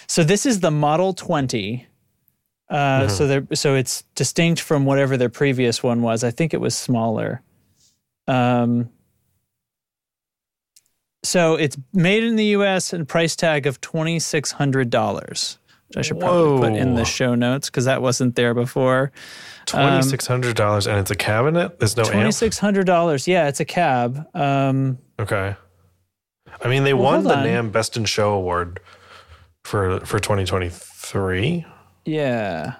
[0.08, 1.88] so this is the Model 20.
[2.70, 6.24] Uh, So they're so it's distinct from whatever their previous one was.
[6.24, 7.42] I think it was smaller.
[8.28, 8.90] Um,
[11.24, 12.92] so it's made in the U.S.
[12.94, 17.06] and price tag of twenty six hundred dollars, which I should probably put in the
[17.06, 19.12] show notes because that wasn't there before.
[19.68, 21.80] $2,600 and it's a cabinet?
[21.80, 23.28] There's no Twenty six hundred dollars.
[23.28, 24.28] Yeah, it's a cab.
[24.36, 25.56] Um, Okay.
[26.64, 27.46] I mean, they Well, won the on.
[27.46, 28.80] NAMM Best in Show award
[29.64, 31.66] for for 2023,
[32.06, 32.76] yeah.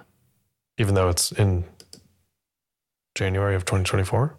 [0.78, 1.64] even though it's in
[3.14, 4.36] January of 2024.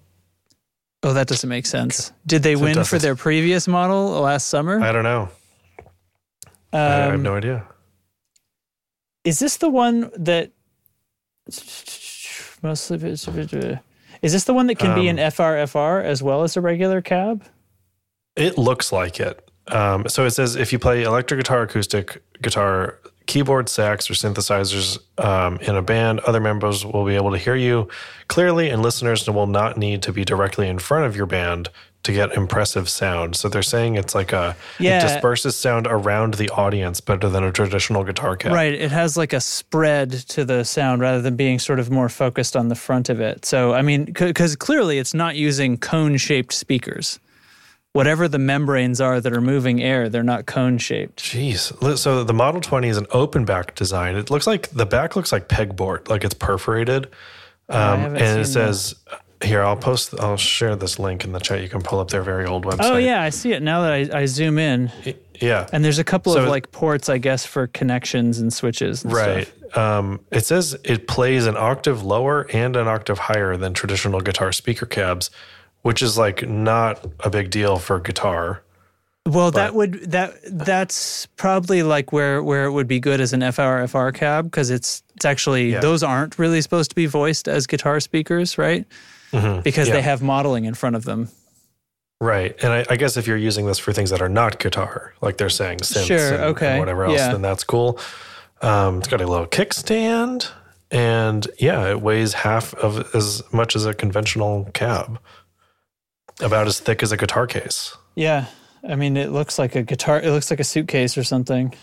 [1.03, 2.11] Oh, that doesn't make sense.
[2.25, 4.81] Did they So win for their previous model last summer?
[4.81, 5.29] I don't know.
[6.73, 7.65] I, I have Um, no idea.
[9.23, 10.51] Is this the one that
[12.61, 12.97] mostly
[14.21, 17.01] is this the one that can be an Um, FRFR as well as a regular
[17.01, 17.43] cab?
[18.35, 19.44] It looks like it.
[19.69, 24.99] Um, so it says if you play electric guitar, acoustic guitar, keyboard, sax, or synthesizers
[25.23, 27.87] um, in a band, other members will be able to hear you
[28.27, 31.69] clearly, and listeners will not need to be directly in front of your band
[32.03, 33.35] to get impressive sound.
[33.35, 34.99] So they're saying it's like a Yeah.
[34.99, 38.53] it disperses sound around the audience better than a traditional guitar cab.
[38.53, 38.73] Right.
[38.75, 42.55] It has like a spread to the sound rather than being sort of more focused
[42.55, 43.43] on the front of it.
[43.43, 47.19] So, I mean, because clearly it's not using cone shaped speakers.
[47.95, 51.23] Whatever the membranes are that are moving air, they're not cone shaped.
[51.23, 51.97] Jeez.
[51.97, 54.17] So the Model 20 is an open back design.
[54.17, 57.07] It looks like the back looks like pegboard, like it's perforated.
[57.69, 58.45] Um, and it seen that.
[58.47, 58.95] says,
[59.41, 61.61] here, I'll post, I'll share this link in the chat.
[61.61, 62.79] You can pull up their very old website.
[62.91, 63.21] Oh, yeah.
[63.21, 64.91] I see it now that I, I zoom in.
[65.39, 65.65] Yeah.
[65.71, 69.05] And there's a couple So- of like ports, I guess, for connections and switches.
[69.05, 69.77] And Right.
[69.77, 74.51] Um, it says it plays an octave lower and an octave higher than traditional guitar
[74.51, 75.31] speaker cabs,
[75.85, 78.63] which is like not a big deal for guitar.
[79.27, 83.41] Well, that would that that's probably like where where it would be good as an
[83.51, 85.81] FR FR cab because it's it's actually Yeah.
[85.81, 88.85] those aren't really supposed to be voiced as guitar speakers, right?
[89.31, 89.93] Because Yeah.
[89.95, 91.29] they have modeling in front of them.
[92.19, 92.55] Right.
[92.63, 95.37] And I, I guess if you're using this for things that are not guitar, like
[95.37, 97.31] they're saying synths Sure, and, and whatever else, yeah.
[97.31, 97.99] then that's cool.
[98.61, 100.49] Um, it's got a little kickstand.
[100.91, 105.19] And yeah, it weighs half of as much as a conventional cab,
[106.41, 107.95] about as thick as a guitar case.
[108.15, 108.45] Yeah,
[108.87, 110.19] I mean, it looks like a guitar.
[110.19, 111.73] It looks like a suitcase or something.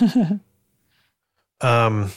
[1.60, 2.10] Um,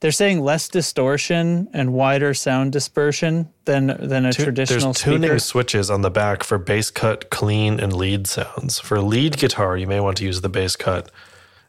[0.00, 5.22] They're saying less distortion and wider sound dispersion than than a tu- traditional there's tuning
[5.22, 5.38] speaker.
[5.38, 8.78] switches on the back for bass cut, clean, and lead sounds.
[8.78, 11.10] For lead guitar, you may want to use the bass cut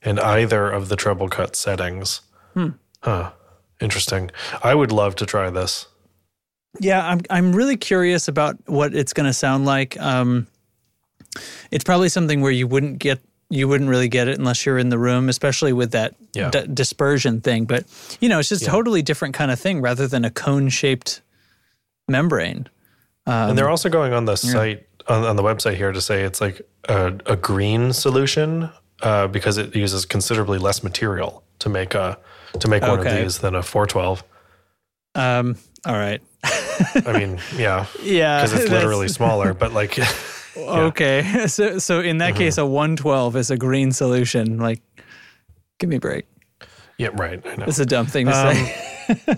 [0.01, 2.21] in either of the treble cut settings.
[2.53, 2.69] Hmm.
[3.01, 3.31] Huh.
[3.79, 4.31] Interesting.
[4.63, 5.88] I would love to try this.
[6.79, 9.99] Yeah, I'm I'm really curious about what it's going to sound like.
[9.99, 10.47] Um,
[11.71, 14.89] it's probably something where you wouldn't get you wouldn't really get it unless you're in
[14.89, 16.49] the room, especially with that Yeah.
[16.49, 17.65] d- dispersion thing.
[17.65, 17.85] But
[18.19, 21.21] you know, it's just a totally different kind of thing rather than a cone shaped
[22.07, 22.67] membrane.
[23.27, 26.41] and they're also going on the site on, on the website here to say it's
[26.41, 28.69] like a, a green solution
[29.01, 32.17] uh, because it uses considerably less material to make a
[32.59, 34.23] to make one of these than a 412.
[35.15, 36.21] Um, all right,
[37.05, 39.97] I mean, yeah, yeah, because it's literally smaller, but like,
[40.58, 41.45] okay.
[41.47, 42.17] So so in Mm-hmm.
[42.19, 44.58] that case, a 112 is a green solution.
[44.60, 44.81] Like,
[45.79, 46.25] give me a break.
[46.97, 47.41] yeah, right.
[47.45, 47.65] I know.
[47.67, 49.38] It's a dumb thing to Um, say.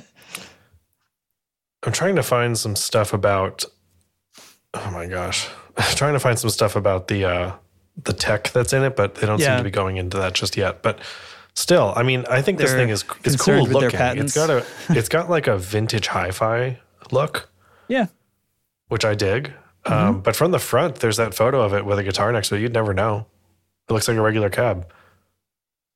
[1.84, 3.64] I'm trying to find some stuff about.
[4.74, 7.52] Oh my gosh, I'm trying to find some stuff about the uh,
[8.04, 10.58] the tech that's in it, but they don't seem to be going into that just
[10.58, 10.82] yet.
[10.82, 11.00] But
[11.56, 14.00] still, I mean, I think this They're thing is is cool looking.
[14.00, 16.80] It's got a it's got like a vintage hi-fi
[17.12, 17.50] look,
[17.88, 18.08] Yeah.
[18.90, 19.52] which I dig.
[19.86, 19.94] Mm-hmm.
[19.94, 22.56] Um, but from the front, there's that photo of it with a guitar next to
[22.56, 22.62] it.
[22.62, 23.26] You'd never know.
[23.90, 24.88] It looks like a regular cab.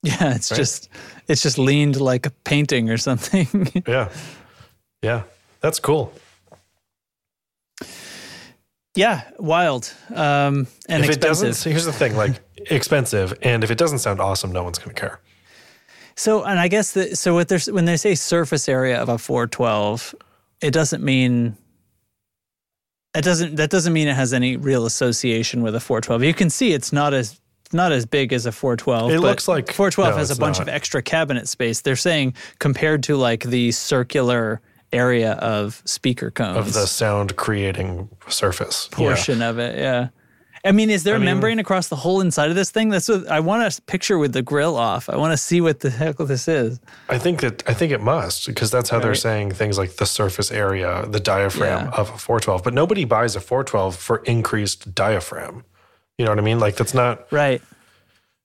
[0.03, 0.57] Yeah, it's Right.
[0.57, 0.89] just
[1.27, 3.47] it's just leaned like a painting or something.
[3.87, 4.09] Yeah,
[5.03, 5.23] yeah,
[5.59, 6.11] that's cool.
[8.95, 9.93] yeah, wild.
[10.13, 11.55] Um and if it doesn't, expensive.
[11.57, 12.39] so here's the thing: like
[12.71, 15.19] expensive, and if it doesn't sound awesome, no one's going to care.
[16.15, 19.17] So and I guess that so what there's when they say surface area of a
[19.17, 20.15] 412,
[20.61, 21.57] it doesn't mean
[23.15, 26.23] it doesn't that doesn't mean it has any real association with a 412.
[26.23, 27.39] You can see it's not as
[27.73, 29.11] not as big as a 412.
[29.11, 30.67] It but looks like- 412 no, has a bunch not.
[30.67, 31.81] of extra cabinet space.
[31.81, 34.61] They're saying compared to like the circular
[34.93, 36.57] area of speaker cones.
[36.57, 39.77] of the sound creating surface portion of it.
[39.77, 40.09] Yeah.
[40.63, 42.89] I mean, is there a mean- membrane uh, across the whole inside of this thing?
[42.89, 45.09] That's what I want a picture with the grill off.
[45.09, 46.79] I want to see what the heck this is.
[47.09, 50.05] I think that I think it must because that's how they're saying things like the
[50.05, 51.91] surface area, the diaphragm Yeah.
[51.91, 52.63] of a 412.
[52.63, 55.63] But nobody buys a 412 for increased diaphragm.
[56.19, 56.59] You know what I mean?
[56.59, 57.61] Like that's not Right.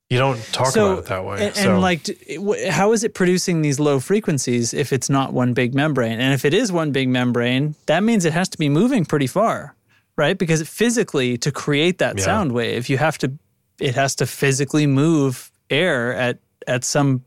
[0.09, 1.47] you don't talk about it that way.
[1.49, 4.91] And, so and like, d- it- wh- how is it producing these low frequencies if
[4.93, 6.19] it's not one big membrane?
[6.19, 9.27] And if it is one big membrane, that means it has to be moving pretty
[9.27, 9.75] far,
[10.17, 10.37] right?
[10.39, 12.25] Because physically, to create that Yeah.
[12.25, 13.33] sound wave, you have to,
[13.81, 17.23] it has to physically move air at at some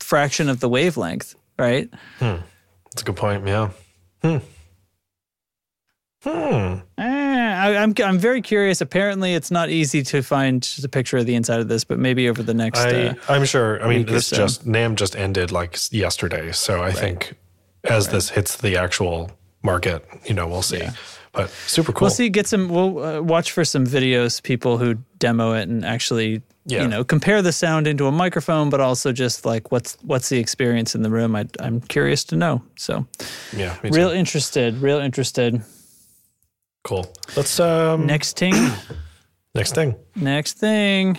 [0.00, 1.88] fraction of the wavelength, right?
[2.20, 3.46] that's a good point.
[3.46, 3.70] Yeah.
[4.22, 4.38] Hmm.
[6.22, 6.74] Hmm.
[6.98, 8.82] Eh, I, I'm I'm very curious.
[8.82, 12.28] Apparently, it's not easy to find a picture of the inside of this, but maybe
[12.28, 12.80] over the next.
[12.80, 13.82] I, uh, I'm sure.
[13.82, 14.36] I mean, this so.
[14.36, 17.34] just NAMM just ended like yesterday, so I think
[17.84, 19.30] as this hits the actual
[19.62, 20.86] market, you know, we'll see.
[21.32, 22.06] But super cool.
[22.06, 22.28] We'll see.
[22.28, 22.68] Get some.
[22.68, 26.82] We'll uh, watch for some videos, people who demo it and actually, Yeah.
[26.82, 30.38] you know, compare the sound into a microphone, but also just like what's what's the
[30.38, 31.36] experience in the room.
[31.36, 32.62] I, I'm curious to know.
[32.76, 33.06] So,
[33.56, 34.78] Yeah, real interested.
[34.82, 35.62] Real interested.
[36.82, 37.06] cool.
[37.36, 38.54] Let's um Next thing.
[39.54, 39.94] Next thing.
[40.16, 41.16] Next thing.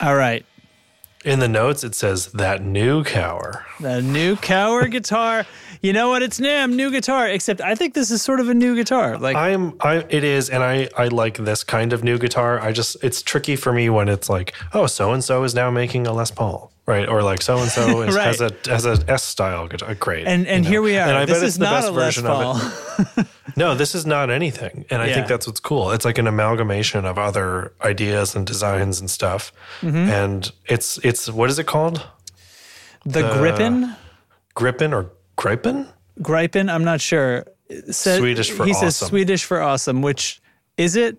[0.00, 0.44] All right.
[1.22, 3.64] In the notes, it says that new Kauer.
[3.78, 5.44] The new Kauer guitar.
[5.82, 6.22] You know what?
[6.22, 7.28] It's NAMM, new guitar.
[7.28, 9.18] Except I think this is sort of a new guitar.
[9.18, 12.58] Like I'm I it is and I I like this kind of new guitar.
[12.58, 15.70] I just it's tricky for me when it's like, oh, so and so is now
[15.70, 17.08] making a Les Paul, right?
[17.08, 19.94] Or like so and so has a has a S style guitar.
[19.94, 20.26] Great.
[20.26, 20.70] and and you know?
[20.70, 21.08] here we are.
[21.08, 22.56] And I this bet is it's the not best a Les version Paul.
[22.56, 23.26] of it.
[23.56, 24.84] No, this is not anything.
[24.90, 25.14] And I Yeah.
[25.14, 25.90] think that's what's cool.
[25.92, 29.52] It's like an amalgamation of other ideas and designs and stuff.
[29.80, 29.96] Mm-hmm.
[29.96, 32.06] And it's it's what is it called?
[33.06, 33.96] the Gripen,
[34.54, 35.88] Grippin or Gripin?
[36.20, 36.70] Gripen.
[36.70, 37.46] I'm not sure.
[37.90, 38.96] Said- Swedish for he says.
[38.96, 40.02] Swedish for awesome.
[40.02, 40.42] Which
[40.76, 41.16] is it?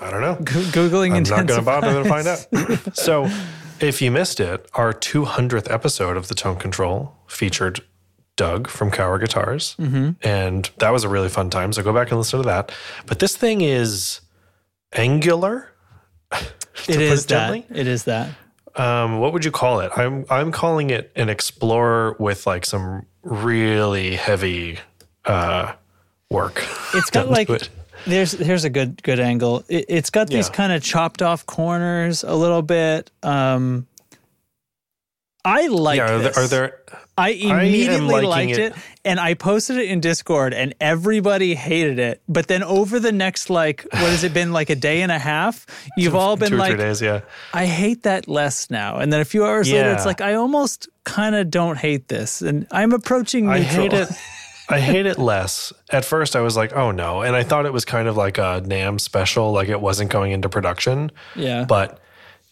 [0.00, 0.34] I don't know.
[0.36, 2.96] Go- Googling I'm not going to bother to find out.
[2.96, 3.28] so,
[3.80, 7.80] if you missed it, our 200th episode of the Tone Control featured
[8.36, 10.10] Doug from Kauer Guitars, Mm-hmm.
[10.26, 11.72] and that was a really fun time.
[11.72, 12.72] So go back and listen to that.
[13.06, 14.20] But this thing is
[14.92, 15.72] angular.
[16.32, 17.64] it is it that.
[17.70, 18.30] It is that.
[18.76, 19.90] Um, what would you call it?
[19.96, 24.78] I'm I'm calling it an Explorer with like some really heavy
[25.24, 25.72] uh,
[26.30, 26.64] work.
[26.94, 27.68] It's got like it.
[28.08, 29.64] There's here's a good good angle.
[29.68, 30.54] It, it's got these Yeah.
[30.54, 33.10] kind of chopped off corners a little bit.
[33.22, 33.86] Um,
[35.44, 36.10] I like yeah.
[36.14, 36.80] Are there, are there
[37.16, 38.72] I immediately liking liked it.
[38.72, 38.78] it.
[39.04, 42.22] and I posted it in Discord and everybody hated it.
[42.28, 45.18] But then over the next like what has it been like a day and a
[45.18, 45.64] half,
[45.96, 47.00] you've all been like three days?
[47.00, 47.20] Yeah.
[47.54, 48.98] I hate that less now.
[48.98, 52.42] And then a few hours later it's like I almost kind of don't hate this
[52.42, 53.64] and I'm approaching neutral.
[53.64, 54.08] I hate it.
[54.68, 55.72] I hate it less.
[55.90, 58.38] At first, I was like, "Oh no," and I thought it was kind of like
[58.38, 61.64] a NAMM special, like it wasn't going into production, yeah.
[61.64, 62.00] but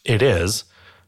[0.05, 0.65] it is.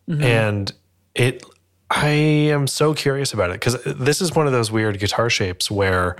[0.08, 0.22] Mm-hmm.
[0.22, 0.72] and
[1.14, 1.42] it.
[1.90, 5.70] I am so curious about it because this is one of those weird guitar shapes
[5.70, 6.16] where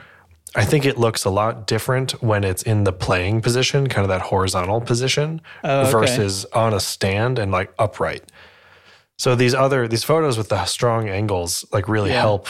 [0.57, 4.09] I think it looks a lot different when it's in the playing position, kind of
[4.09, 5.91] that horizontal position, Oh, okay.
[5.91, 8.25] versus on a stand and like upright.
[9.19, 12.21] So these other these photos with the strong angles like really Yeah.
[12.21, 12.49] help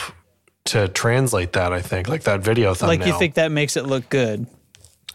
[0.65, 1.73] to translate that.
[1.73, 2.99] I think like that video thumbnail.
[2.99, 4.45] like you think that makes it look good.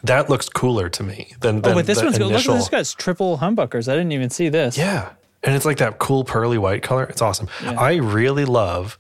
[0.03, 2.27] that looks cooler to me than, than Oh, but this the one's good.
[2.29, 3.89] Look at this guy's triple humbuckers.
[3.89, 4.77] I didn't even see this.
[4.77, 5.11] Yeah,
[5.43, 7.05] and it's like that cool pearly white color.
[7.05, 7.49] It's awesome.
[7.63, 8.99] I really love.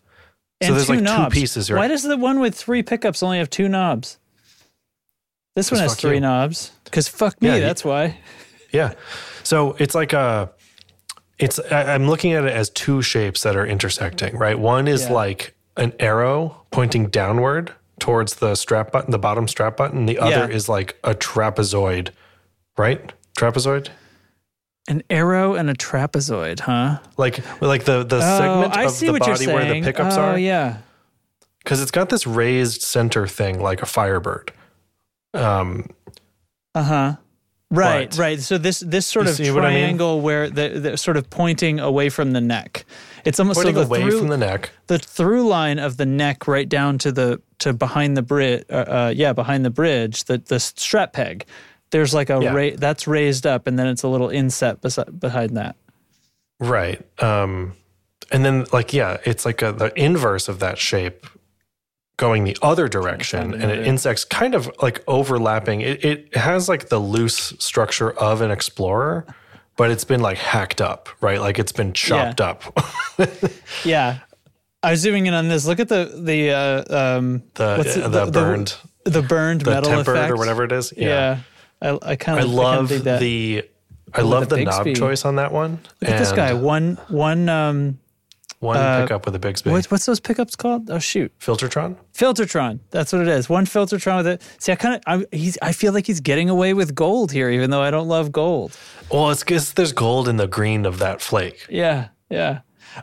[0.62, 1.35] So And there's two like knobs.
[1.35, 1.70] two pieces.
[1.70, 1.78] Right?
[1.80, 4.18] Why does the one with three pickups only have two knobs?
[5.57, 6.20] This one has three you.
[6.20, 6.72] knobs.
[6.85, 8.18] Because fuck me, Yeah, that's why.
[8.72, 8.94] Yeah.
[9.44, 10.50] So it's like a,
[11.38, 14.59] it's, I- I'm looking at it as two shapes that are intersecting, right?
[14.59, 15.12] One is Yeah.
[15.12, 20.07] like an arrow pointing downward towards the strap button, the bottom strap button.
[20.07, 20.47] The other Yeah.
[20.49, 22.11] is like a trapezoid,
[22.77, 23.13] right?
[23.37, 23.89] Trapezoid?
[24.89, 26.99] An arrow and a trapezoid, huh?
[27.17, 30.39] Like, like the, the segment oh, I of the body where the pickups oh, are.
[30.39, 30.79] yeah.
[31.65, 34.53] Cause it's got this raised center thing like a Firebird.
[35.33, 35.89] Um,
[36.75, 37.17] Uh huh.
[37.70, 38.40] Right, But- right.
[38.40, 39.81] So this this sort of what I mean?
[39.83, 42.85] triangle where the, the sort of pointing away from the neck.
[43.24, 44.70] It's almost pointing so the away through, from the neck.
[44.87, 48.64] the through line of the neck right down to the to behind the bridge.
[48.70, 51.46] Uh, uh, yeah, behind the bridge, the the strap peg.
[51.90, 52.53] There's like a Yeah.
[52.55, 55.77] ra- that's raised up, and then it's a little inset besi- behind that.
[56.61, 57.00] Right.
[57.22, 57.74] Um,
[58.31, 61.27] and then like, yeah, it's like a, the inverse of that shape
[62.16, 65.81] going the other direction and it insects kind of like overlapping.
[65.81, 69.27] It, it has like the loose structure of an explorer,
[69.77, 71.40] but it's been like hacked up, right?
[71.40, 72.62] Like it's been chopped up.
[73.85, 74.18] Yeah,
[74.83, 75.66] I was zooming in on this.
[75.66, 78.74] Look at the the uh, um the, What's it- the, the- the- burned,
[79.05, 80.92] the burned the, metal tempered effect or whatever it is.
[80.96, 81.38] Yeah,
[81.83, 83.20] I, I kind I of love dig that.
[83.20, 83.68] the,
[84.12, 84.96] I love the the, knob Bigsby.
[84.96, 85.79] choice on that one.
[86.00, 86.55] Look at this guy.
[86.55, 87.98] One one um
[88.64, 89.70] One uh, pickup with a Bigsby.
[89.70, 90.90] what's what's those pickups called?
[90.90, 91.33] Oh shoot.
[91.38, 91.96] Filtertron?
[92.14, 92.81] Filtertron.
[92.90, 93.48] That's what it is.
[93.48, 94.42] One Filtertron with it.
[94.59, 97.50] See, I kind of, I, he's, I feel like he's getting away with gold here,
[97.50, 98.77] even though I don't love gold.
[99.12, 101.66] Well, it's because there's gold in the green of that flake.
[101.68, 102.61] Yeah, yeah.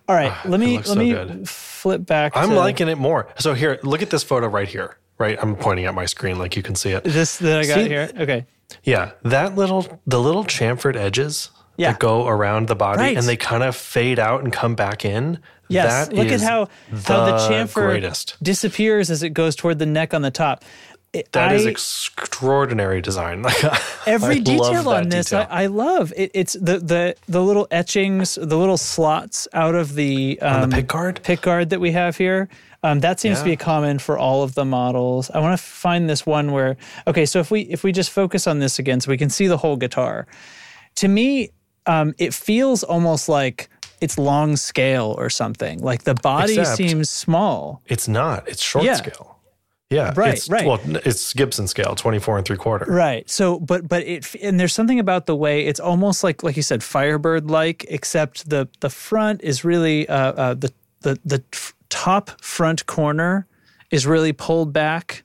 [0.08, 1.50] All right, let me Ah, let so me good.
[1.50, 2.32] flip back.
[2.36, 3.28] I'm to liking it more.
[3.38, 4.98] So here, look at this photo right here.
[5.18, 7.04] Right, I'm pointing at my screen like you can see it.
[7.04, 8.10] this that I got See- here.
[8.18, 8.46] Okay,
[8.84, 11.92] Yeah, that little, the little chamfered edges Yeah.
[11.92, 13.18] that go around the body Right.
[13.18, 15.40] and they kind of fade out and come back in.
[15.68, 16.08] yes.
[16.08, 16.68] that Look at is how
[17.08, 18.38] how the chamfer greatest.
[18.42, 20.64] disappears as it goes toward the neck on the top.
[21.14, 23.42] It- That is I- extraordinary design.
[23.48, 23.64] Like
[24.08, 25.46] every detail on this detail.
[25.50, 29.96] I, I love it, it's the, the the little etchings the little slots out of
[29.96, 31.20] the um, on the pick guard.
[31.24, 32.48] pick guard that we have here
[32.84, 33.56] um, that seems to be Yeah.
[33.58, 37.40] common for all of the models i want to find this one where okay so
[37.40, 39.76] if we if we just focus on this again so we can see the whole
[39.78, 40.26] guitar
[40.96, 41.52] to me
[41.86, 43.70] um, it feels almost like
[44.02, 45.80] it's long scale or something.
[45.80, 47.82] Like the body Except- seems small.
[47.88, 48.48] It's not.
[48.48, 48.96] It's short Yeah.
[48.96, 49.38] scale.
[49.90, 50.14] Yeah.
[50.16, 50.66] Right, It's, right.
[50.66, 52.86] Well, it's Gibson scale, 24 and three quarter.
[52.90, 53.30] Right.
[53.30, 56.64] So, but but it and there's something about the way it's almost like like you
[56.64, 60.72] said Firebird like, except the the front is really uh, uh, the
[61.02, 61.44] the the
[61.90, 63.48] top front corner
[63.92, 65.24] is really pulled back,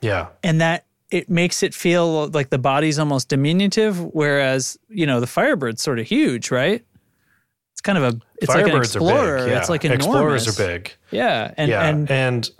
[0.00, 0.26] Yeah.
[0.42, 5.26] and that it makes it feel like the body's almost diminutive, whereas you know the
[5.26, 6.84] Firebird's sort of huge, right?
[7.72, 9.36] It's kind of a it's like an Firebirds explorer.
[9.36, 9.48] are big.
[9.50, 9.58] Yeah.
[9.58, 10.06] It's like enormous.
[10.06, 10.92] Explorers are big.
[11.10, 11.88] Yeah, and yeah.
[11.88, 12.50] and and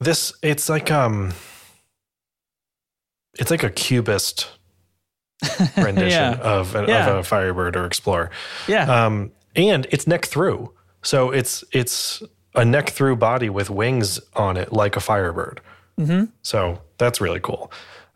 [0.00, 1.32] this, it's like, um,
[3.38, 4.50] it's like a cubist
[5.76, 6.38] rendition Yeah.
[6.40, 7.08] of, an, Yeah.
[7.10, 8.30] of a Firebird or Explorer.
[8.68, 10.72] yeah, Um, and it's neck through.
[11.02, 12.22] So it's, it's
[12.54, 15.60] a neck through body with wings on it, like a Firebird.
[15.98, 16.24] Mm-hmm.
[16.42, 17.70] So that's really cool.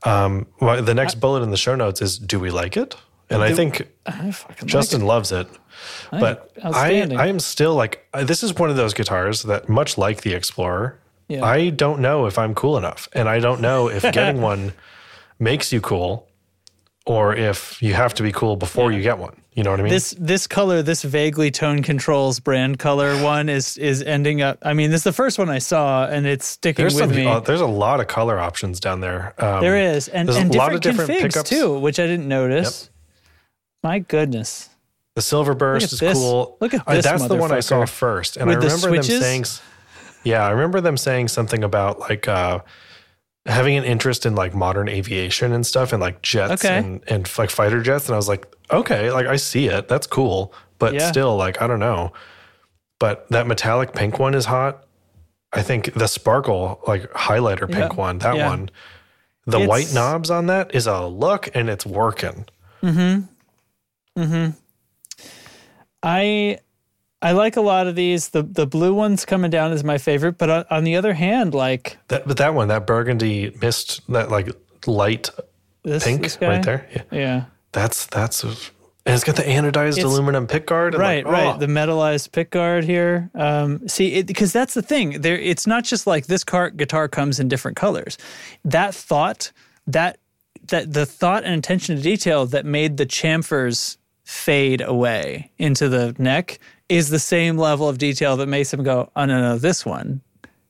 [0.05, 2.95] Um, well, the next bullet in the show notes is, do we like it?
[3.29, 5.49] And I think I fucking like Justin loves it.
[6.11, 7.03] But I.
[7.17, 10.99] I am still like, this is one of those guitars that, much like the Explorer,
[11.29, 11.45] Yeah.
[11.45, 13.09] I don't know if I'm cool enough.
[13.13, 14.73] And I don't know if getting one
[15.39, 16.26] makes you cool
[17.07, 19.41] or if you have to be cool before you get one.
[19.55, 19.93] You know what I mean?
[19.93, 24.59] this this color, this vaguely tone controls brand color one is is ending up.
[24.63, 27.25] I mean, this is the first one I saw, and it's sticking there's with me.
[27.27, 29.33] uh, there's a lot of color options down there.
[29.43, 31.49] Um, there is, and and a lot different, of different configs pickups.
[31.49, 32.91] too, which I didn't notice.
[33.83, 34.69] My goodness,
[35.15, 36.19] The silver burst is this.
[36.19, 36.59] cool.
[36.61, 39.21] Look at this that's the one I saw first, and With I the remember them
[39.23, 39.45] saying,
[40.25, 42.59] "Yeah, I remember them saying something about like uh,
[43.47, 46.77] having an interest in like modern aviation and stuff, and like jets Okay.
[46.79, 49.89] and and like fighter jets." And I was like, "Okay, like I see it.
[49.89, 51.09] That's cool, but Yeah.
[51.11, 52.13] still, like I don't know."
[52.99, 54.85] But that metallic pink one is hot.
[55.53, 57.99] I think the sparkle like highlighter pink Yeah.
[57.99, 58.49] one, that Yeah.
[58.49, 58.71] one,
[59.47, 62.47] the It's- white knobs on that is a look, and it's working.
[62.83, 63.27] Mm
[64.15, 64.23] hmm.
[64.23, 64.51] Mm hmm.
[66.03, 66.59] I
[67.27, 68.29] I like a lot of these.
[68.29, 71.55] The the blue one's coming down is my favorite, but on, on the other hand,
[71.55, 74.49] like That, but that one, that burgundy mist, that like
[74.87, 75.31] light
[75.83, 76.89] this, pink this right there.
[76.95, 77.03] Yeah.
[77.11, 77.45] yeah.
[77.73, 80.95] That's that's and it's got the anodized It's- aluminum pick guard.
[80.95, 81.59] right like, right oh.
[81.59, 86.07] the metallized pick guard here um, see because that's the thing there it's not just
[86.07, 88.19] like this car guitar comes in different colors
[88.65, 89.53] that thought
[89.87, 90.19] that
[90.69, 96.15] that the thought and attention to detail that made the chamfers fade away into the
[96.19, 96.59] neck
[96.89, 100.21] is the same level of detail that makes them go oh no no this one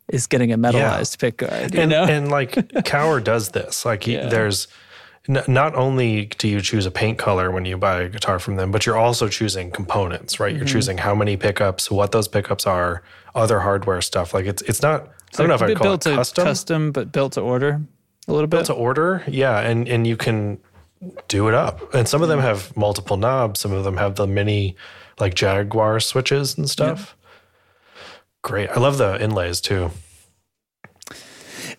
[0.08, 2.52] is getting a metallized pick guard you and know and like
[2.84, 3.84] Kauer does this.
[3.84, 4.28] Like he, Yeah.
[4.28, 4.68] there's
[5.28, 8.54] n- not only do you choose a paint color when you buy a guitar from
[8.56, 10.50] them, but you're also choosing components, right?
[10.52, 10.58] Mm-hmm.
[10.58, 13.02] You're choosing how many pickups, what those pickups are,
[13.34, 14.32] other hardware stuff.
[14.32, 15.08] Like it's it's not.
[15.34, 16.44] I don't know if I call it built to custom.
[16.44, 17.80] custom but built to order
[18.28, 20.58] a little bit to order yeah and and you can
[21.28, 24.26] do it up and some of them have multiple knobs some of them have the
[24.26, 24.74] mini
[25.18, 27.16] like jaguar switches and stuff
[28.42, 29.90] great i love the inlays too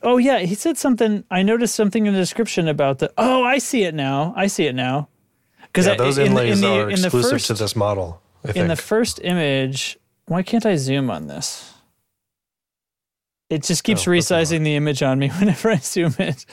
[0.04, 1.24] Oh yeah, he said something.
[1.32, 3.12] I noticed something in the description about the.
[3.18, 4.32] Oh, I see it now.
[4.38, 5.08] I see it now.
[5.64, 8.68] Because yeah those inlays are in the exclusive first to this model i think in
[8.68, 9.98] the first image.
[10.28, 11.74] Why can't I zoom on this?
[13.50, 16.46] It just keeps Oh, resizing the image on me whenever I zoom it.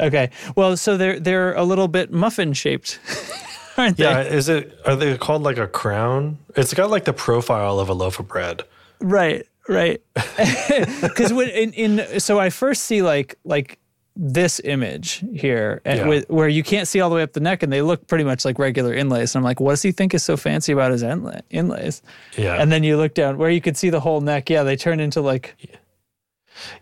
[0.00, 3.00] Okay, well, so they're they're a little bit muffin shaped,
[3.78, 4.04] aren't they?
[4.04, 7.88] yeah is it are they called like a crown it's got like the profile of
[7.88, 8.62] a loaf of bread
[9.00, 10.02] Right, right.
[11.02, 13.78] Because when in, in so I first see like like
[14.16, 16.08] this image here and Yeah.
[16.08, 18.24] with, where you can't see all the way up the neck and they look pretty
[18.24, 19.32] much like regular inlays.
[19.36, 22.02] And I'm like, what does he think is so fancy about his inlay, inlays?
[22.36, 24.50] yeah And then you look down where you could see the whole neck.
[24.50, 25.54] Yeah, they turn into like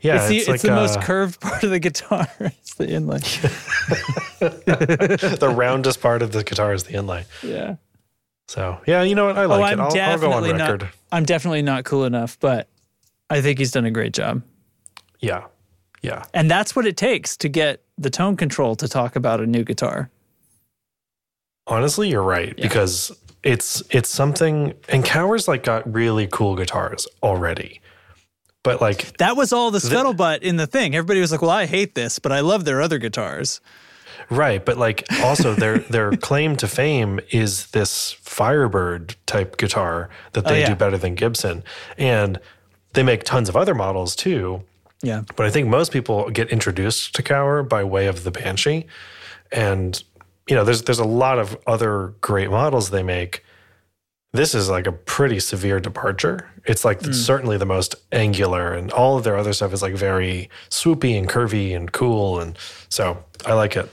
[0.01, 2.29] yeah it's the, it's, like the most uh, curved part of the guitar.
[2.41, 3.19] it's the inlay.
[4.39, 7.77] the roundest part of the guitar is the inlay Yeah.
[8.49, 10.61] so yeah you know what i like oh, it I'm I'll, I'll definitely go on
[10.61, 10.91] record not.
[11.13, 12.69] I'm definitely not cool enough, but
[13.31, 14.43] I think he's done a great job.
[15.21, 15.45] yeah
[16.03, 19.47] yeah And that's what it takes to get the tone control to talk about a
[19.47, 20.11] new guitar.
[21.67, 23.11] Honestly, you're right because
[23.43, 27.81] it's it's something and Kauer's like got really cool guitars already.
[28.67, 30.97] But like That was all the scuttlebutt in the thing.
[30.97, 33.61] Everybody was like, "Well, I hate this, but I love their other guitars."
[34.29, 40.45] right, but like also their their claim to fame is this Firebird type guitar that
[40.47, 40.69] oh, they Oh, yeah.
[40.71, 41.63] do better than Gibson.
[41.97, 42.41] And
[42.95, 44.65] they make tons of other models too.
[45.03, 48.87] Yeah, But I think most people get introduced to Kauer by way of the Banshee.
[49.53, 50.03] And
[50.49, 53.45] you know, there's there's a lot of other great models they make.
[54.37, 56.49] This is like a pretty severe departure.
[56.65, 60.49] It's like certainly the most angular and all of their other stuff is like very
[60.71, 62.57] swoopy and curvy and cool and
[62.89, 63.89] so I like it.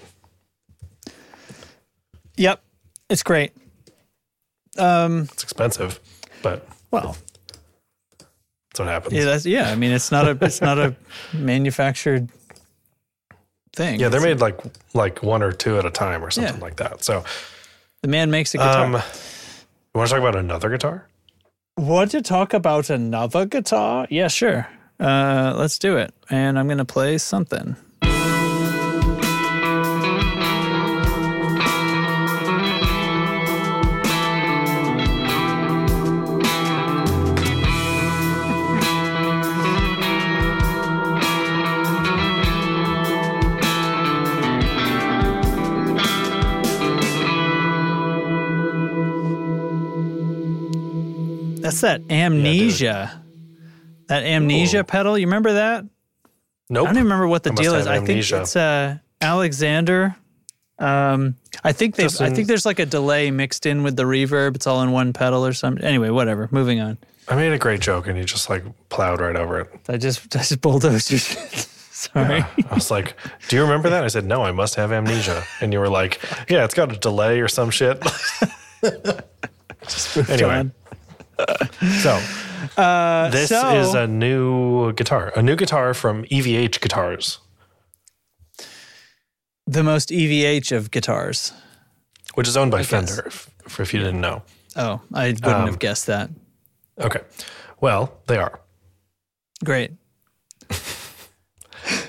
[2.37, 2.61] yep,
[3.09, 3.51] it's great.
[4.77, 5.99] Um, It's expensive,
[6.41, 7.15] but well,
[8.17, 9.13] that's what happens.
[9.13, 9.69] yeah, that's, yeah.
[9.69, 10.95] I mean, it's not a it's not a
[11.33, 12.29] manufactured
[13.75, 13.99] thing.
[13.99, 14.59] Yeah, they're It's- made like
[14.95, 16.61] like one or two at a time or something Yeah.
[16.61, 17.03] like that.
[17.03, 17.23] So,
[18.01, 18.85] The man makes a guitar.
[18.95, 19.01] um,
[19.93, 21.07] you want to talk about another guitar?
[21.77, 24.07] Want to talk about another guitar?
[24.09, 24.67] Yeah, sure.
[24.99, 26.13] Uh, let's do it.
[26.29, 27.75] And I'm gonna play something.
[51.82, 53.24] That's that amnesia.
[54.07, 54.84] that amnesia Ooh.
[54.84, 55.17] pedal.
[55.17, 55.86] You remember that?
[56.69, 56.84] Nope.
[56.84, 57.88] I don't even remember what the I deal is.
[57.88, 60.15] I think it's uh, Alexander.
[60.80, 62.05] Um, I think they.
[62.05, 64.55] I think there's like a delay mixed in with the reverb.
[64.55, 65.84] It's all in one pedal or something.
[65.84, 66.49] Anyway, whatever.
[66.51, 66.97] Moving on.
[67.28, 69.71] I made a great joke and you just like plowed right over it.
[69.88, 71.11] I just I just bulldozed.
[71.11, 71.39] your shit.
[71.93, 72.43] Sorry.
[72.69, 73.15] I was like,
[73.47, 76.19] "Do you remember that?" I said, "No, I must have amnesia." And you were like,
[76.49, 78.03] "Yeah, it's got a delay or some shit."
[80.30, 80.69] anyway,
[82.01, 82.19] so
[82.77, 87.39] Uh, this so, is a new guitar, a new guitar from EVH Guitars,
[89.67, 91.51] the most EVH of guitars.
[92.36, 92.89] which is owned by guess.
[92.89, 93.23] Fender.
[93.27, 94.41] If, if- if you didn't know,
[94.75, 96.29] Oh, I wouldn't Um, have guessed that.
[96.99, 97.19] okay.
[97.79, 98.59] Well, they are.
[99.63, 99.91] Great.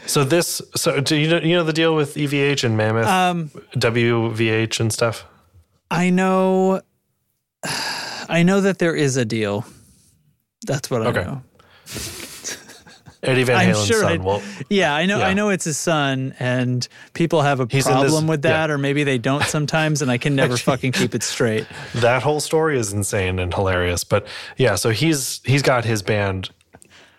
[0.07, 3.51] So this, so do you know, you know the deal with EVH and Mammoth, Um,
[3.77, 5.25] WVH and stuff?
[5.91, 6.81] I know.
[8.29, 9.65] I know that there is a deal.
[10.67, 11.25] That's what I Okay.
[11.25, 11.43] know.
[13.23, 14.23] Eddie Van Halen's sure son.
[14.23, 15.21] Well, Yeah, I know.
[15.23, 18.69] I know it's his son, and people have a He's in this- problem with that,
[18.69, 18.75] yeah.
[18.75, 21.67] or maybe they don't sometimes, and I can never fucking keep it straight.
[21.95, 24.05] that whole story is insane and hilarious.
[24.05, 26.51] But yeah, so he's he's got his band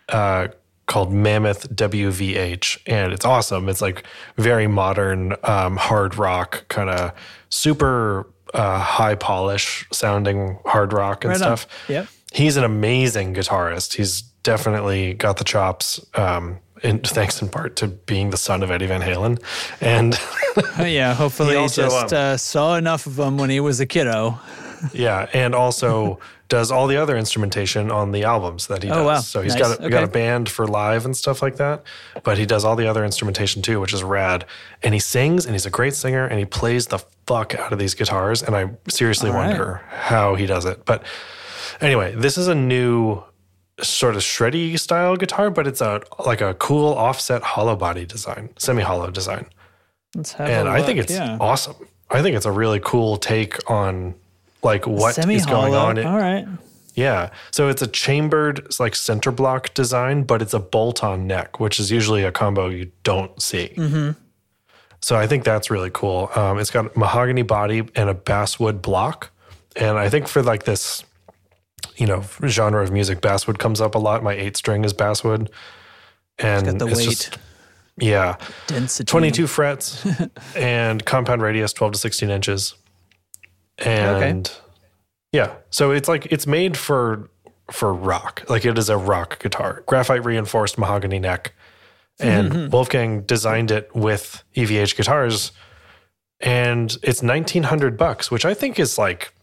[0.10, 0.50] uh,
[0.86, 3.68] called Mammoth WVH, and it's awesome.
[3.68, 4.04] It's like
[4.38, 7.14] very modern, um, hard rock, kind of
[7.50, 11.68] super uh, high polish sounding hard rock and Right stuff.
[11.88, 12.08] Yep.
[12.32, 13.94] He's an amazing guitarist.
[13.94, 16.06] He's definitely got the chops.
[16.16, 19.42] Um, in, thanks in part to being the son of Eddie Van Halen,
[19.82, 20.20] and
[20.80, 23.86] yeah, hopefully he, also, just um, uh, saw enough of him when he was a
[23.86, 24.40] kiddo.
[24.94, 29.02] Yeah, and also does all the other instrumentation on the albums that he oh, does.
[29.02, 29.20] Oh, wow.
[29.20, 29.78] So he's Nice.
[29.78, 31.84] got a, got a band for live and stuff like that,
[32.24, 34.46] but he does all the other instrumentation too, which is rad.
[34.84, 37.80] And he sings, and he's a great singer, and he plays the fuck out of
[37.80, 38.44] these guitars.
[38.44, 39.50] And I seriously All right.
[39.50, 40.86] wonder how he does it.
[40.86, 41.04] But
[41.82, 43.24] anyway, this is a new
[43.82, 48.50] sort of shreddy style guitar, but it's a like a cool offset hollow body design,
[48.58, 49.48] semi hollow design
[50.16, 51.38] Let's have and I think it's yeah.
[51.40, 51.76] awesome.
[52.10, 54.16] I think it's a really cool take on
[54.66, 55.98] like what is going on.
[55.98, 56.46] It- All right.
[56.96, 61.80] yeah, so it's a chambered like center block design, but it's a bolt-on neck, which
[61.80, 63.72] is usually a combo you don't see.
[63.78, 64.12] Mm-hmm.
[65.02, 66.30] So I think that's really cool.
[66.36, 69.30] Um, it's got mahogany body and a basswood block,
[69.76, 71.04] and I think for like this,
[71.96, 74.24] you know, genre of music, basswood comes up a lot.
[74.24, 75.52] My eight string is basswood,
[76.40, 77.38] and Got the it's weight, just-
[77.98, 78.36] yeah,
[78.68, 79.06] density.
[79.10, 80.06] 22 frets
[80.56, 82.74] and compound radius 12 to 16 inches
[83.80, 84.52] and
[85.32, 87.30] yeah so it's like it's made for
[87.72, 91.54] for rock like it is a rock guitar graphite reinforced mahogany neck
[92.20, 95.52] and wolfgang designed it with evh guitars
[96.40, 99.34] and it's 1900 bucks which i think is like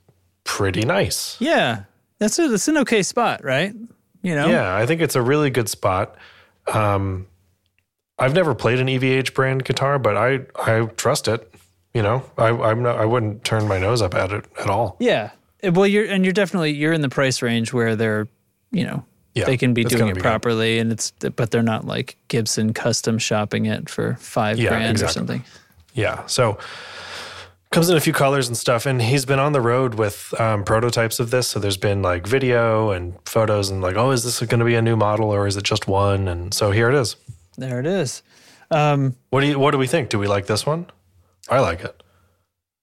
[0.44, 1.84] pretty nice Yeah,
[2.18, 3.74] that's a, that's an okay spot, right?
[4.22, 4.48] You know.
[4.48, 6.16] Yeah, I think it's a really good spot.
[6.72, 7.26] Um,
[8.18, 11.51] I've never played an EVH brand guitar, but I I trust it.
[11.94, 14.96] You know, I I'm not, I wouldn't turn my nose up at it at all.
[14.98, 15.30] Yeah.
[15.62, 18.28] Uh, Well, you're and you're definitely you're in the price range where they're,
[18.70, 20.22] you know, Yeah, they can be doing it be good.
[20.22, 24.92] properly, and it's but they're not like Gibson custom shopping it for five Yeah, grand
[24.92, 25.04] exactly.
[25.10, 25.44] or something.
[25.94, 26.56] Yeah, so
[27.70, 30.64] comes in a few colors and stuff, and he's been on the road with um,
[30.64, 31.48] prototypes of this.
[31.48, 34.74] So there's been like video and photos, and like, oh, is this going to be
[34.74, 36.28] a new model or is it just one?
[36.28, 37.16] And so here it is.
[37.58, 38.22] There it is.
[38.70, 40.08] Um, What do you What do we think?
[40.08, 40.86] Do we like this one?
[41.48, 42.02] I like it.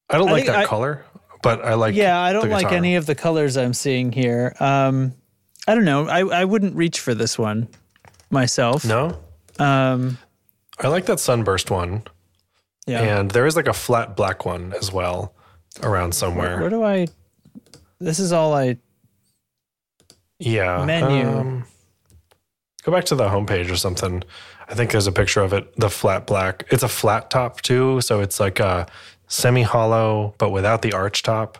[0.10, 1.06] I don't I like that I- color,
[1.44, 1.96] but I like.
[1.96, 4.56] yeah, I don't like any of the colors I'm seeing here.
[4.60, 5.14] Um,
[5.68, 6.08] I don't know.
[6.08, 7.68] I I wouldn't reach for this one
[8.30, 8.86] myself.
[8.86, 9.18] No,
[9.60, 10.18] Um,
[10.80, 12.04] I like that sunburst one.
[12.88, 13.02] yeah.
[13.20, 15.34] And there is like a flat black one as well
[15.84, 16.60] around somewhere.
[16.60, 17.08] Where do I?
[18.00, 18.78] This is all I.
[20.40, 20.84] yeah.
[20.86, 21.28] Menu.
[21.28, 21.66] um,
[22.82, 24.24] go back to the homepage or something.
[24.68, 25.76] I think there's a picture of it.
[25.78, 26.66] The flat black.
[26.70, 28.88] It's a flat top too, so it's like a
[29.28, 31.58] semi hollow, but without the arch top.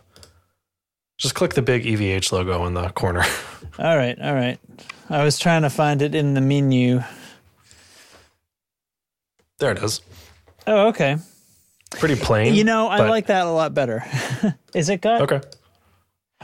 [1.18, 3.22] Just click the big EVH logo in the corner.
[3.78, 4.58] All right, all right.
[5.08, 7.02] I was trying to find it in the menu.
[9.58, 10.00] There it is.
[10.66, 11.16] Oh, okay.
[11.92, 12.54] Pretty plain.
[12.54, 14.04] You know, I but- like that a lot better.
[14.74, 15.22] Is it got?
[15.22, 15.40] Okay.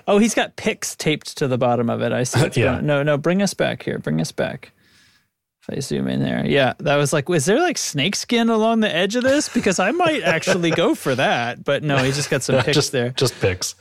[0.07, 2.13] Oh, he's got picks taped to the bottom of it.
[2.13, 2.41] I see.
[2.41, 2.75] what's Yeah.
[2.75, 2.87] going.
[2.87, 3.99] No, no, bring us back here.
[3.99, 4.73] Bring us back.
[5.69, 8.81] If I zoom in there, yeah, that was like, was there like snake skin along
[8.81, 9.49] the edge of this?
[9.49, 12.93] Because I might actually go for that, but no, he just got some picks just
[12.93, 13.11] there.
[13.11, 13.75] Just pics.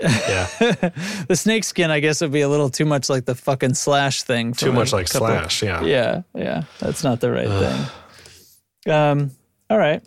[0.00, 0.46] Yeah.
[1.28, 4.22] The snake skin, I guess, would be a little too much like the fucking slash
[4.22, 4.52] thing.
[4.52, 5.62] Too much like couple- slash.
[5.62, 5.82] Yeah.
[5.82, 8.92] Yeah, yeah, that's not the right thing.
[8.94, 9.30] Um,
[9.70, 10.02] all right.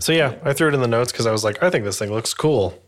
[0.00, 1.98] So yeah, I threw it in the notes because I was like, I think this
[1.98, 2.81] thing looks cool.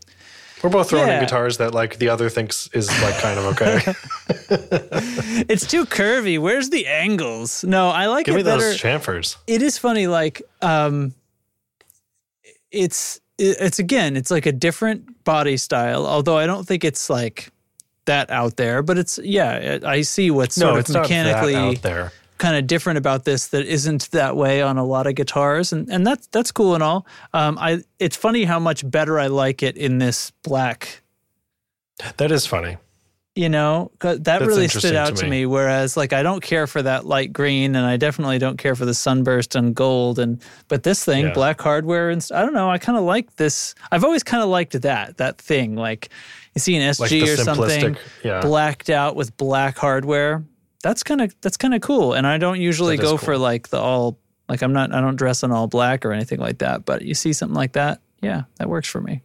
[0.65, 1.19] We're both throwing Yeah.
[1.19, 3.93] in guitars that like the other thinks is like kind of okay.
[5.47, 6.39] It's too curvy.
[6.39, 7.63] Where's the angles?
[7.63, 8.61] No, I like Give it me better.
[8.61, 9.37] those chamfers.
[9.45, 11.13] it is funny like um
[12.71, 17.51] it's it's again it's like a different body style although i don't think it's like
[18.05, 21.09] that out there but it's yeah i see what's No, sort it's of not that
[21.25, 22.11] mechanically out there.
[22.37, 25.89] Kind of different about this that isn't that way on a lot of guitars and
[25.89, 29.63] and that's that's cool and all um i it's funny how much better i like
[29.63, 31.01] it in this black
[32.17, 32.77] That is funny.
[33.37, 35.29] you know, that That's really stood out to to me.
[35.41, 35.45] me.
[35.45, 38.85] whereas like i don't care for that light green and i definitely don't care for
[38.85, 41.33] the sunburst and gold and but this thing Yeah.
[41.33, 44.49] black hardware and I don't know i kind of like this i've always kind of
[44.49, 46.09] liked that that thing like
[46.53, 48.41] you see an sg Like or something yeah.
[48.41, 50.43] blacked out with black hardware
[50.85, 53.17] that's kind of that's kind of cool and i don't usually go cool.
[53.17, 54.17] for like the all
[54.47, 57.13] like i'm not i don't dress in all black or anything like that but you
[57.15, 59.21] see something like that yeah that works for me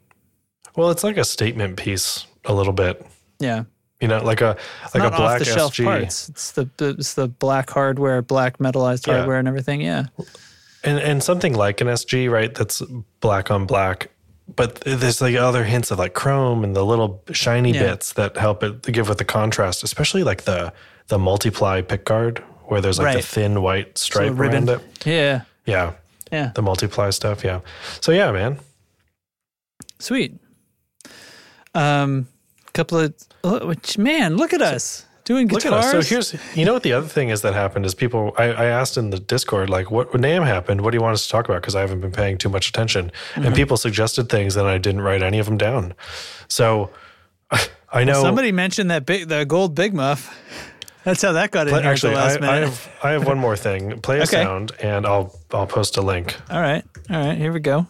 [0.77, 3.05] Well, it's like a statement piece a little bit.
[3.39, 3.65] yeah
[4.01, 4.57] You know, like a
[4.95, 5.85] like not a black off the shelf SG.
[5.85, 6.29] parts.
[6.31, 9.17] It's the, the it's the black hardware, black metallized Yeah.
[9.17, 9.83] hardware, and everything.
[9.83, 10.07] Yeah,
[10.85, 12.55] And and something like an SG, right?
[12.55, 12.81] That's
[13.21, 14.09] black on black.
[14.57, 17.83] But there's like other hints of like chrome and the little shiny Yeah.
[17.83, 20.73] bits that help it give with the contrast, especially like the
[21.09, 23.17] the multiply pick guard where there's like Right.
[23.17, 24.69] the thin white stripe ribbon.
[24.69, 25.07] around it.
[25.07, 25.93] yeah, Yeah.
[26.33, 26.53] yeah.
[26.55, 27.43] The multiply stuff.
[27.45, 27.61] Yeah.
[28.01, 28.59] So yeah, man.
[29.99, 30.39] Sweet.
[31.75, 32.29] Um,
[32.73, 35.85] couple of oh, which- man, look at us doing Look guitars.
[35.87, 36.09] at us.
[36.09, 38.65] So here's, you know what the other thing is that happened is people, I, I
[38.81, 40.81] asked in the Discord, like, what name happened?
[40.81, 41.61] What do you want us to talk about?
[41.63, 43.13] Because I haven't been paying too much attention.
[43.35, 43.45] Mm-hmm.
[43.47, 45.95] And people suggested things and I didn't write any of them down.
[46.49, 46.91] So
[47.93, 48.21] I know.
[48.23, 50.37] somebody mentioned that big the gold big muff.
[51.05, 52.53] That's how that got in Play- actually, at the last I, minute.
[52.53, 54.01] I have I have one more thing.
[54.01, 54.43] Play a Okay.
[54.45, 56.37] sound, and I'll I'll post a link.
[56.51, 57.39] all right, all right.
[57.39, 57.87] Here we go.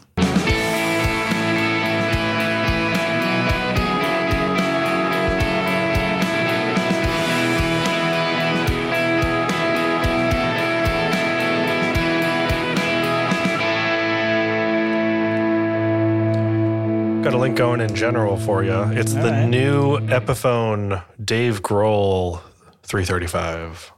[17.23, 18.83] Got a link going in general for you.
[18.93, 19.45] It's the right.
[19.47, 22.41] new Epiphone Dave Grohl
[22.83, 23.93] 335.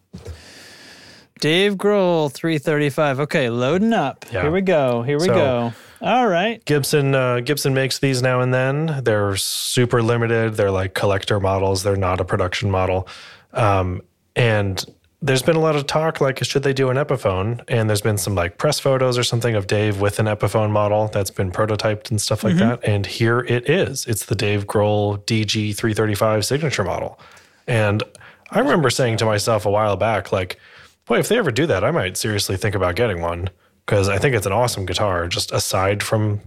[1.38, 3.18] Dave Grohl, three thirty-five.
[3.20, 4.24] Okay, loading up.
[4.32, 4.42] Yeah.
[4.42, 5.02] Here we go.
[5.02, 5.72] Here we So- go.
[6.00, 6.64] All right.
[6.64, 9.00] Gibson uh, Gibson makes these now and then.
[9.04, 10.54] They're super limited.
[10.54, 11.82] They're like collector models.
[11.84, 13.06] They're not a production model.
[13.52, 14.02] Um,
[14.34, 14.84] and
[15.22, 17.62] there's been a lot of talk like should they do an Epiphone?
[17.68, 21.08] And there's been some like press photos or something of Dave with an Epiphone model
[21.08, 22.70] that's been prototyped and stuff like mm-hmm.
[22.70, 22.84] that.
[22.84, 24.04] And here it is.
[24.06, 27.20] It's the Dave Grohl DG 335 signature model.
[27.68, 28.02] And
[28.50, 30.58] I remember saying to myself a while back, like,
[31.06, 33.48] boy, if they ever do that, I might seriously think about getting one
[33.86, 35.28] because I think it's an awesome guitar.
[35.28, 36.40] Just aside from,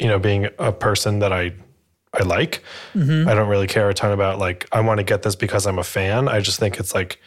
[0.00, 1.52] you know, being a person that I
[2.12, 2.62] I like,
[2.94, 3.28] mm-hmm.
[3.28, 5.78] I don't really care a ton about like I want to get this because I'm
[5.78, 6.28] a fan.
[6.28, 7.20] I just think it's like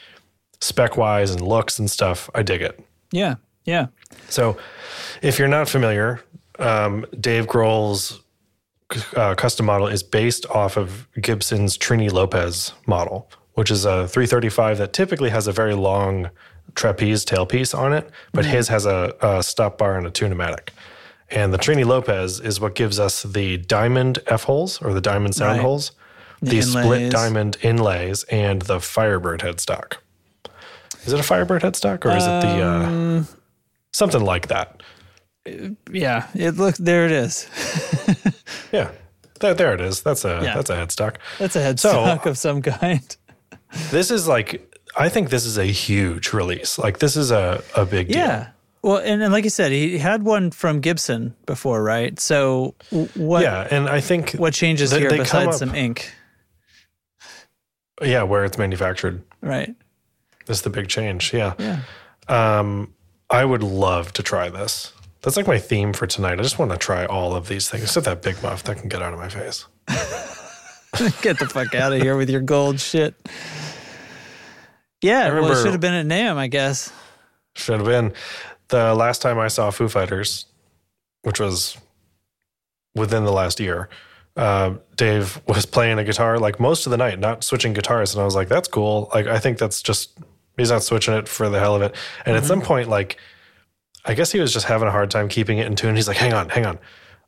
[0.62, 2.30] spec wise and looks and stuff.
[2.36, 2.80] I dig it.
[3.12, 3.36] Yeah.
[3.66, 3.88] Yeah.
[4.30, 4.58] So,
[5.22, 6.22] if you're not familiar,
[6.58, 8.22] um, Dave Grohl's
[9.16, 14.78] uh, custom model is based off of Gibson's Trini Lopez model, which is a 335
[14.80, 16.30] that typically has a very long
[16.76, 20.70] trapeze tailpiece on it, but his has a, a stop bar and a tunematic.
[21.30, 25.36] And the Trini Lopez is what gives us the diamond F holes or the diamond
[25.36, 25.62] sound Right.
[25.62, 25.92] holes,
[26.42, 29.98] the, The split diamond inlays, and the Firebird headstock.
[31.10, 33.24] Is it a Firebird headstock or is it the Um, uh,
[33.94, 34.84] something like that?
[35.92, 36.28] Yeah.
[36.36, 37.06] It look there.
[37.06, 37.50] It is.
[38.72, 38.92] Yeah,
[39.40, 40.04] there, there it is.
[40.04, 40.54] That's a Yeah.
[40.54, 41.16] that's a headstock.
[41.40, 43.18] That's a headstock of some kind.
[43.90, 46.78] This is like I think this is a huge release.
[46.78, 48.18] Like this is a a big deal.
[48.18, 48.48] Yeah.
[48.84, 52.20] Well, and, and like you said, he had one from Gibson before, right?
[52.20, 55.54] So w- what yeah, and I think what changes They- here they come besides up-
[55.70, 56.12] some ink,
[58.02, 59.76] yeah, where it's manufactured right?
[60.50, 61.34] Is the big change.
[61.34, 61.54] Yeah.
[61.58, 61.82] Yeah.
[62.28, 62.94] Um,
[63.30, 64.92] I would love to try this.
[65.22, 66.40] That's like my theme for tonight.
[66.40, 68.90] I just want to try all of these things, except that big muff that can
[68.90, 69.66] get out of my face.
[71.22, 73.14] Get the fuck out of here with your gold shit.
[75.02, 76.92] Yeah, well, it should have been at NAMM, I guess.
[77.56, 78.14] Should have been
[78.70, 80.48] the last time I saw Foo Fighters,
[81.22, 81.78] which was
[82.96, 83.88] within the last year.
[84.36, 88.22] Uh, Dave was playing a guitar like most of the night, not switching guitars, and
[88.22, 90.18] I was like, "That's cool." Like, I think that's just
[90.60, 91.96] he's not switching it for the hell of it.
[92.26, 93.18] And at some point, like,
[94.06, 95.96] I guess he was just having a hard time keeping it in tune.
[95.96, 96.80] He's like, "Hang on, hang on."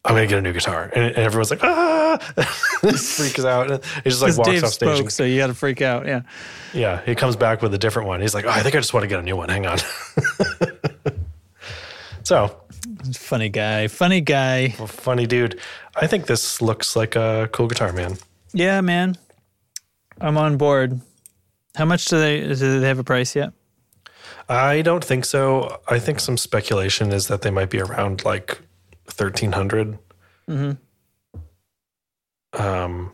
[0.03, 2.17] I'm gonna get a new guitar, and, and everyone's like, "Ah!"
[2.81, 3.71] freaks out.
[3.71, 4.97] And he just like walks Dave off stage.
[4.97, 6.07] spoke, so you got to freak out.
[6.07, 6.21] Yeah.
[6.73, 8.21] Yeah, he comes back with a different one.
[8.21, 9.49] He's like, "Oh, I think I just want to get a new one.
[9.49, 9.77] Hang on."
[12.23, 12.55] so
[13.13, 13.87] Funny guy.
[13.87, 14.69] Funny guy.
[14.69, 15.59] funny dude.
[15.95, 18.17] I think this looks like a cool guitar, man.
[18.53, 19.17] Yeah, man.
[20.19, 20.99] I'm on board.
[21.75, 23.53] How much do they do they have a price yet?
[24.49, 25.79] I don't think so.
[25.87, 28.59] I think some speculation is that they might be around like
[29.07, 30.71] thirteen Mm-hmm.
[32.53, 33.11] Um,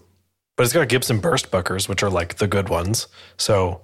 [0.55, 3.08] but it's got Gibson burst buckers, which are like the good ones.
[3.38, 3.82] So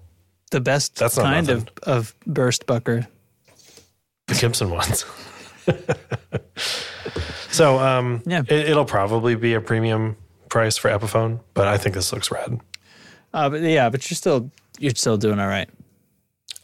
[0.50, 1.74] The best That's not kind of, nothing.
[1.84, 3.08] of burst bucker.
[4.28, 5.06] the Gibson ones.
[7.52, 8.42] so um, Yeah.
[8.48, 10.18] it, it'll probably be a premium
[10.50, 12.60] price for Epiphone, but I think this looks rad.
[13.34, 14.50] Uh, but yeah, but you're still
[14.80, 15.70] you're still doing all right.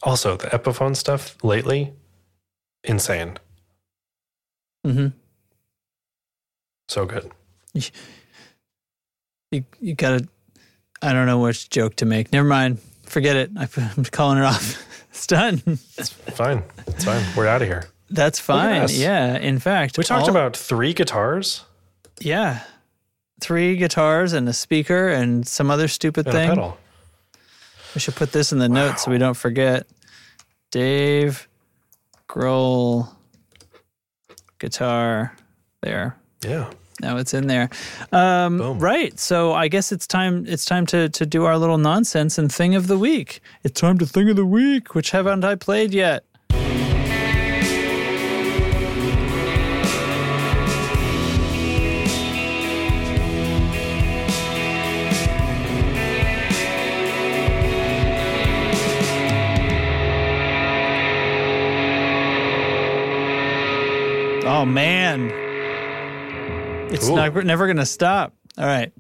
[0.04, 1.94] Also, the Epiphone stuff lately,
[2.84, 3.38] insane.
[4.86, 5.08] Mm-hmm.
[6.88, 7.32] So good.
[9.52, 10.28] You you gotta.
[11.02, 12.32] I don't know which joke to make.
[12.32, 12.80] Never mind.
[13.06, 13.52] Forget it.
[13.58, 14.86] I, I'm calling it off.
[15.12, 15.62] It's done.
[15.66, 16.64] it's Fine.
[16.88, 17.26] It's fine.
[17.36, 17.90] We're out of here.
[18.12, 18.88] That's fine.
[18.92, 19.38] Yeah.
[19.38, 21.66] In fact, We talked all- about three guitars
[22.22, 22.62] yeah,
[23.42, 26.74] three guitars and a speaker and some other stupid and thing.
[27.96, 29.88] We should put this in the notes so we don't forget.
[30.72, 31.48] Dave
[32.30, 33.10] Grohl
[34.60, 35.36] guitar
[35.82, 36.16] there.
[36.42, 36.70] Yeah.
[37.02, 37.70] Now it's in there.
[38.12, 38.80] Um, Boom.
[38.80, 39.18] right.
[39.18, 40.46] So I guess it's time.
[40.48, 43.40] It's time to to do our little nonsense and thing of the week.
[43.64, 44.94] It's time to thing of the week.
[44.96, 46.26] Which haven't I played yet?
[64.60, 65.30] Oh man,
[66.92, 68.34] it's not, never going to stop.
[68.58, 68.92] All right,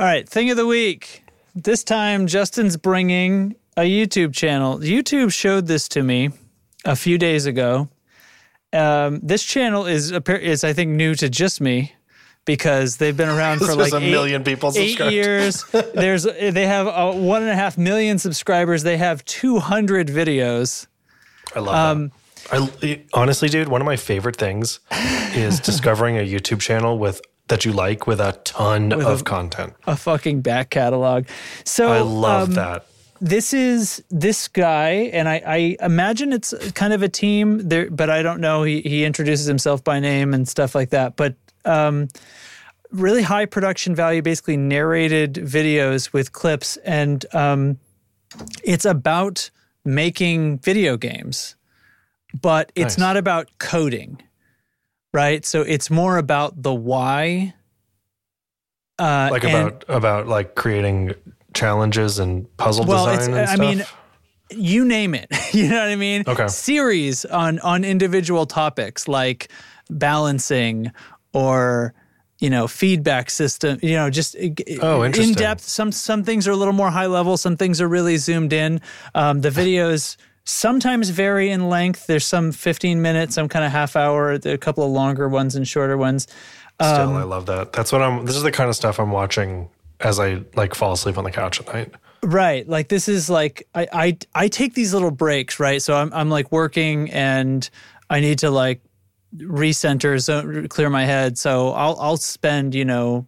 [0.00, 0.28] all right.
[0.28, 1.22] Thing of the week.
[1.54, 4.78] This time, Justin's bringing a YouTube channel.
[4.78, 6.30] YouTube showed this to me
[6.84, 7.88] a few days ago.
[8.72, 11.94] Um, this channel is is I think new to just me
[12.44, 15.62] because they've been around for like a eight- million people eight years.
[15.94, 18.82] There's they have uh, one and a half million subscribers.
[18.82, 20.88] They have 200 videos.
[21.54, 22.12] I love Um, that.
[22.52, 24.80] I honestly, dude, one of my favorite things
[25.34, 29.74] is discovering a YouTube channel with that you like with a ton of content.
[29.86, 31.26] a fucking back catalog.
[31.64, 32.86] So I love um, that.
[33.20, 38.10] This is this guy, and I, I imagine it's kind of a team there, but
[38.10, 38.62] I don't know.
[38.64, 41.16] He he introduces himself by name and stuff like that.
[41.16, 42.08] But um,
[42.90, 47.78] really high production value, basically narrated videos with clips, and um,
[48.62, 49.50] it's about
[49.84, 51.56] making video games,
[52.40, 52.98] but it's Nice.
[52.98, 54.20] not about coding,
[55.12, 55.44] right?
[55.46, 57.54] So it's more about the why.
[58.98, 61.14] Uh, Like and- about about like creating
[61.52, 63.84] challenges and puzzle Well, design it's- I mean,
[64.50, 65.28] you name it.
[65.54, 66.24] You know what I mean?
[66.26, 66.48] Okay.
[66.48, 69.48] Series on on individual topics like
[69.88, 70.90] balancing
[71.32, 71.94] or
[72.40, 73.78] you know feedback system.
[73.82, 74.34] You know, just
[74.80, 75.62] Oh, in depth.
[75.62, 77.36] Some some things are a little more high level.
[77.36, 78.80] Some things are really zoomed in.
[79.14, 80.16] Um, the videos.
[80.44, 82.06] Sometimes vary in length.
[82.06, 85.66] There's some 15 minutes, some kind of half hour, a couple of longer ones and
[85.66, 86.26] shorter ones.
[86.80, 87.72] Still, um, I love that.
[87.72, 88.26] That's what I'm.
[88.26, 89.70] This is the kind of stuff I'm watching
[90.00, 91.92] as I like fall asleep on the couch at night.
[92.22, 92.68] Right.
[92.68, 95.80] Like this is like I I I take these little breaks, right?
[95.80, 97.68] So I'm I'm like working and
[98.10, 98.82] I need to like
[99.36, 101.38] recenter, so clear my head.
[101.38, 103.26] So I'll I'll spend, you know,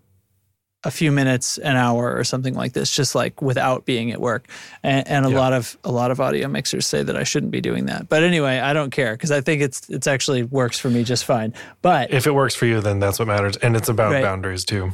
[0.87, 4.49] a few minutes, an hour or something like this, just like without being at work.
[4.83, 5.39] And, and a Yeah.
[5.39, 8.09] lot of a lot of audio mixers say that I shouldn't be doing that.
[8.09, 11.25] But anyway, I don't care because I think it's it's actually works for me just
[11.25, 11.53] fine.
[11.83, 14.23] But If it works for you, then that's what matters, and it's about Right.
[14.23, 14.93] boundaries too.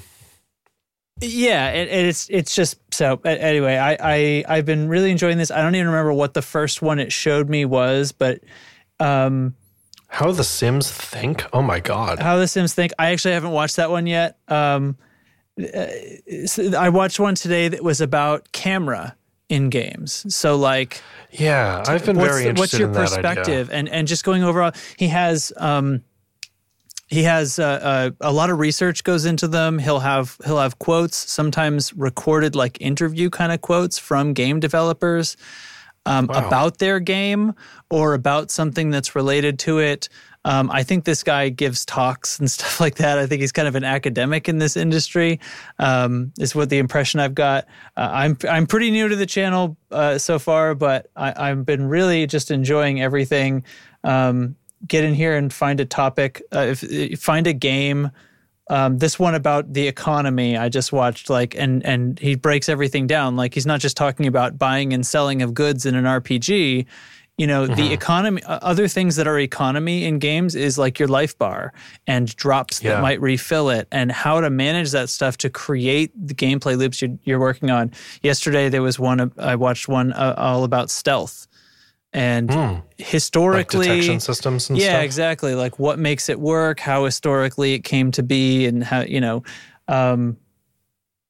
[1.20, 3.20] Yeah, and, and it's it's just so.
[3.24, 5.50] Anyway, I I I've been really enjoying this.
[5.52, 8.40] I don't even remember what the first one it showed me was, but
[8.98, 9.54] um,
[10.08, 11.44] How the Sims think?
[11.52, 12.18] Oh my god!
[12.18, 12.92] how the Sims think.
[12.98, 14.38] I actually haven't watched that one yet.
[14.48, 14.96] Um,
[15.60, 19.16] uh, I watched one today that was about camera
[19.48, 20.34] in games.
[20.34, 23.70] So like, Yeah, I've been what's, very the- interested what's your in perspective?
[23.70, 26.02] And and just going over, all- he has um,
[27.08, 29.78] he has uh, uh, a lot of research goes into them.
[29.78, 35.36] He'll have he'll have quotes, sometimes recorded like interview kind of quotes from game developers
[36.06, 36.46] um, wow.
[36.46, 37.54] about their game
[37.90, 40.08] or about something that's related to it.
[40.44, 43.18] Um, I think this guy gives talks and stuff like that.
[43.18, 45.40] I think he's kind of an academic in this industry.
[45.78, 47.66] Um, is what the impression I've got.
[47.96, 51.86] Uh, I'm I'm pretty new to the channel uh, so far, but I, have been
[51.86, 53.64] really just enjoying everything.
[54.04, 56.42] Um, get in here and find a topic.
[56.54, 58.10] Uh, if, find a game.
[58.70, 63.06] Um, this one about the economy I just watched, like, and and he breaks everything
[63.06, 63.36] down.
[63.36, 66.86] Like, he's not just talking about buying and selling of goods in an RPG
[67.42, 67.74] you know mm-hmm.
[67.74, 71.72] the economy other things that are economy in games is like your life bar
[72.06, 72.92] and drops yeah.
[72.92, 77.02] that might refill it and how to manage that stuff to create the gameplay loops
[77.02, 77.90] you're, you're working on
[78.22, 81.48] yesterday there was one i watched one uh, all about stealth
[82.12, 82.80] and mm.
[82.98, 85.02] historically like detection systems and yeah stuff?
[85.02, 89.20] exactly like what makes it work how historically it came to be and how you
[89.20, 89.42] know
[89.88, 90.36] um,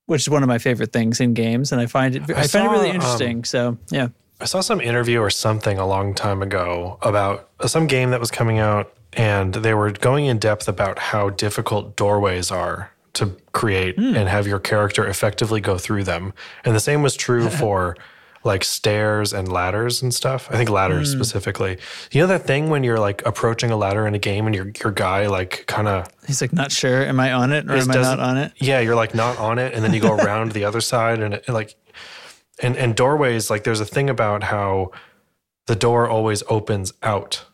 [0.04, 2.46] which is one of my favorite things in games and i find it i, I
[2.46, 4.08] find it really interesting um, so yeah
[4.42, 8.32] I saw some interview or something a long time ago about some game that was
[8.32, 13.96] coming out, and they were going in depth about how difficult doorways are to create
[13.96, 14.16] mm.
[14.16, 16.34] and have your character effectively go through them.
[16.64, 17.96] And the same was true for
[18.42, 20.48] like stairs and ladders and stuff.
[20.50, 21.16] I think ladders mm.
[21.16, 21.78] specifically.
[22.10, 24.72] You know that thing when you're like approaching a ladder in a game and your
[24.82, 27.88] your guy like kind of he's like not sure am I on it or am
[27.88, 28.52] I not on it?
[28.56, 31.34] Yeah, you're like not on it and then you go around the other side and
[31.34, 31.76] it, like
[32.60, 34.90] and and doorways like there's a thing about how
[35.66, 37.44] the door always opens out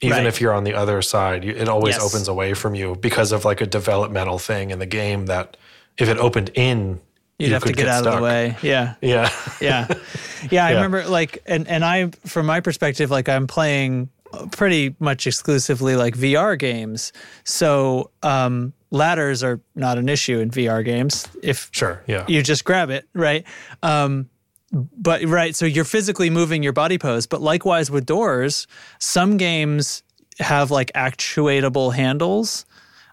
[0.00, 0.26] even right.
[0.26, 2.04] if you're on the other side you, it always yes.
[2.04, 5.56] opens away from you because of like a developmental thing in the game that
[5.96, 7.00] if it opened in
[7.38, 8.14] You'd you have to get, get out stuck.
[8.14, 8.56] of the way.
[8.62, 8.94] Yeah.
[9.00, 9.30] Yeah.
[9.60, 9.86] yeah.
[10.50, 10.66] Yeah.
[10.66, 10.74] I yeah.
[10.76, 14.08] remember like, and, and I, from my perspective, like I'm playing
[14.52, 17.12] pretty much exclusively like VR games.
[17.44, 21.28] So, um, ladders are not an issue in VR games.
[21.42, 23.44] If sure, yeah, you just grab it, right?
[23.82, 24.28] Um,
[24.72, 27.26] but right, so you're physically moving your body pose.
[27.26, 28.66] But likewise with doors,
[28.98, 30.02] some games
[30.38, 32.66] have like actuatable handles.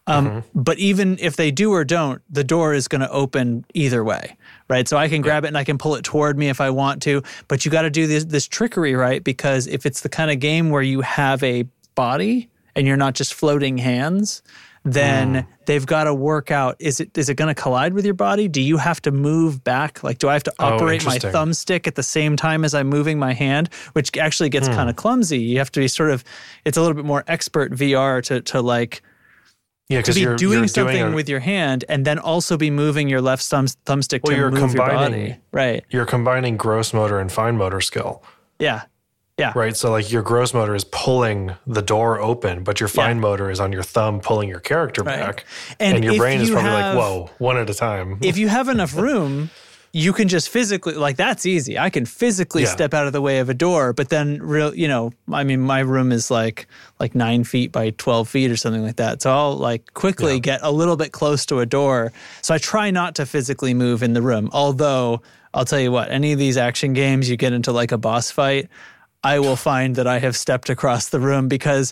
[0.08, 0.62] Um, mm-hmm.
[0.62, 4.38] But even if they do or don't, the door is going to open either way,
[4.70, 4.88] right?
[4.88, 5.48] So I can grab yeah.
[5.48, 7.24] it and I can pull it toward me if I want to.
[7.48, 9.24] But you got to do this, this trickery, right?
[9.24, 13.16] Because if it's the kind of game where you have a body and you're not
[13.16, 14.44] just floating hands,
[14.86, 15.48] then mm.
[15.66, 18.48] they've got to work out is it is it going to collide with your body?
[18.48, 20.04] Do you have to move back?
[20.04, 22.76] Like do I have to oh, operate oh, my thumbstick at the same time as
[22.76, 24.76] I'm moving my hand, which actually gets mm.
[24.76, 25.40] kind of clumsy.
[25.40, 26.24] You have to be sort of
[26.66, 29.02] it's a little bit more expert VR to to like
[29.90, 32.58] yeah, to be you're, doing you're something doing a, with your hand and then also
[32.58, 35.38] be moving your left thumb, thumbstick well, to move your body.
[35.52, 35.86] Right.
[35.90, 38.24] You're combining gross motor and fine motor skill.
[38.60, 38.84] Yeah.
[39.38, 39.52] Yeah.
[39.54, 39.76] Right.
[39.76, 43.22] So like your gross motor is pulling the door open, but your fine yeah.
[43.22, 45.20] motor is on your thumb pulling your character right.
[45.20, 45.46] back.
[45.78, 48.18] And, and your brain is probably have, like, whoa, one at a time.
[48.22, 49.50] if you have enough room,
[49.92, 51.78] you can just physically like that's easy.
[51.78, 52.70] I can physically yeah.
[52.70, 55.60] step out of the way of a door, but then real you know, I mean
[55.60, 56.68] my room is like
[57.00, 59.22] like nine feet by twelve feet or something like that.
[59.22, 60.40] So I'll like quickly yeah.
[60.40, 62.14] get a little bit close to a door.
[62.42, 64.50] So I try not to physically move in the room.
[64.54, 65.22] Although
[65.54, 68.30] I'll tell you what, any of these action games you get into like a boss
[68.32, 68.68] fight,
[69.26, 71.92] I will find that I have stepped across the room because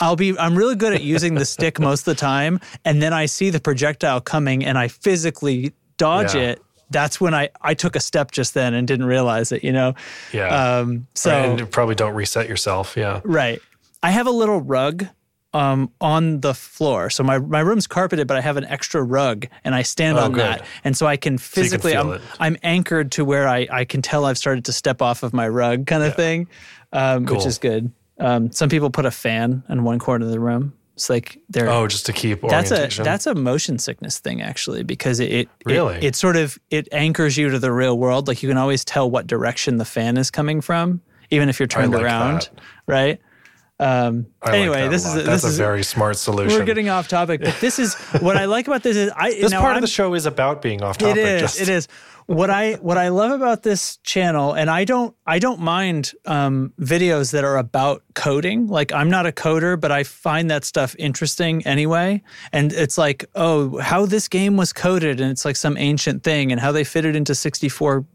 [0.00, 3.14] I'll be I'm really good at using the stick most of the time and then
[3.14, 6.42] I see the projectile coming and I physically dodge yeah.
[6.42, 9.72] it that's when I, I took a step just then and didn't realize it, you
[9.72, 9.94] know?
[10.32, 10.48] Yeah.
[10.78, 12.96] Um, so and you probably don't reset yourself.
[12.96, 13.22] Yeah.
[13.24, 13.60] Right.
[14.02, 15.06] I have a little rug
[15.54, 17.08] um, on the floor.
[17.08, 20.24] So my, my room's carpeted, but I have an extra rug and I stand oh,
[20.24, 20.40] on good.
[20.40, 20.66] that.
[20.82, 24.02] And so I can physically, so can I'm, I'm, anchored to where I, I can
[24.02, 26.16] tell I've started to step off of my rug kind of yeah.
[26.16, 26.48] thing,
[26.92, 27.36] um, cool.
[27.36, 27.92] which is good.
[28.18, 30.74] Um, some people put a fan in one corner of the room.
[30.94, 34.84] It's like they're oh, just to keep that's a that's a motion sickness thing actually
[34.84, 38.28] because it, it really it, it, sort of it anchors you to the real world.
[38.28, 41.00] Like you can always tell what direction the fan is coming from,
[41.30, 42.60] even if you're turned like around, that.
[42.86, 43.20] right?
[43.80, 46.58] Um, anyway, like this is a, this is very smart solution.
[46.58, 49.52] We're getting off topic, but this is what I like about this is I this
[49.52, 51.16] part I'm, of the show is about being off topic.
[51.16, 51.40] It is.
[51.40, 51.60] Just.
[51.60, 51.88] It is.
[52.26, 56.72] What I what I love about this channel, and I don't I don't mind um,
[56.80, 58.68] videos that are about coding.
[58.68, 62.22] Like I'm not a coder, but I find that stuff interesting anyway.
[62.52, 66.52] And it's like, oh, how this game was coded, and it's like some ancient thing,
[66.52, 68.06] and how they fit it into 64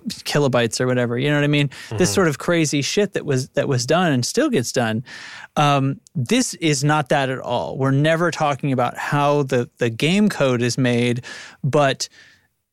[0.00, 1.18] kilobytes or whatever.
[1.18, 1.68] You know what I mean?
[1.68, 1.96] Mm-hmm.
[1.98, 5.04] This sort of crazy shit that was that was done and still gets done.
[5.56, 7.76] Um, this is not that at all.
[7.76, 11.24] We're never talking about how the the game code is made,
[11.62, 12.08] but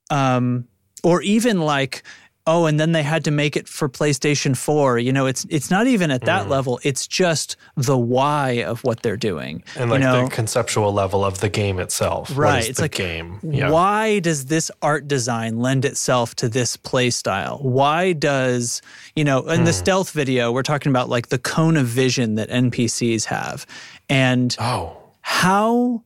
[0.10, 0.68] um,
[1.04, 2.04] or even like
[2.52, 4.98] oh, and then they had to make it for PlayStation 4.
[5.00, 6.50] You know, it's it's not even at that Mm.
[6.50, 6.80] level.
[6.84, 9.64] It's just the why of what they're doing.
[9.76, 10.26] And like you know?
[10.26, 12.32] the conceptual level of the game itself.
[12.36, 12.68] Right.
[12.70, 13.40] It's the like, game.
[13.44, 13.70] Yeah.
[13.70, 17.60] Why does this art design lend itself to this play style?
[17.62, 18.82] Why does,
[19.16, 19.66] you know, in Hmm.
[19.66, 23.66] the stealth video, we're talking about like the cone of vision that NPCs have.
[24.10, 24.98] And Oh.
[25.22, 26.02] how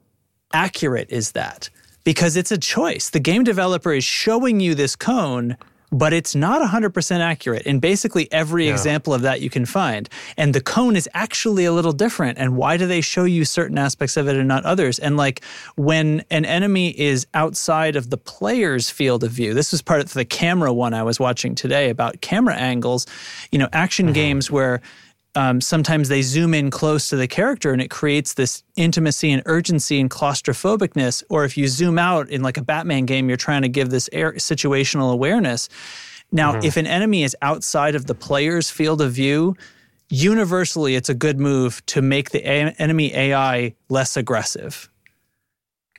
[0.54, 1.70] accurate is that?
[2.04, 3.10] Because it's a choice.
[3.10, 5.56] The game developer is showing you this cone,
[5.94, 10.10] but it's not 100% accurate in basically every example of that you can find.
[10.38, 12.39] And the cone is actually a little different.
[12.39, 14.98] And why do they show you certain aspects of it and not others?
[14.98, 15.44] And like
[15.76, 20.14] when an enemy is outside of the player's field of view, this was part of
[20.14, 23.06] the camera one I was watching today about camera angles,
[23.52, 24.14] you know, action mm-hmm.
[24.14, 24.82] games where
[25.36, 29.42] um, sometimes they zoom in close to the character and it creates this intimacy and
[29.46, 31.24] urgency and claustrophobicness.
[31.30, 34.10] Or if you zoom out in like a Batman game, you're trying to give this
[34.14, 35.70] air, situational awareness.
[36.32, 39.56] Now, if an enemy is outside of the player's field of view,
[40.10, 44.90] universally it's a good move to make the a- enemy AI less aggressive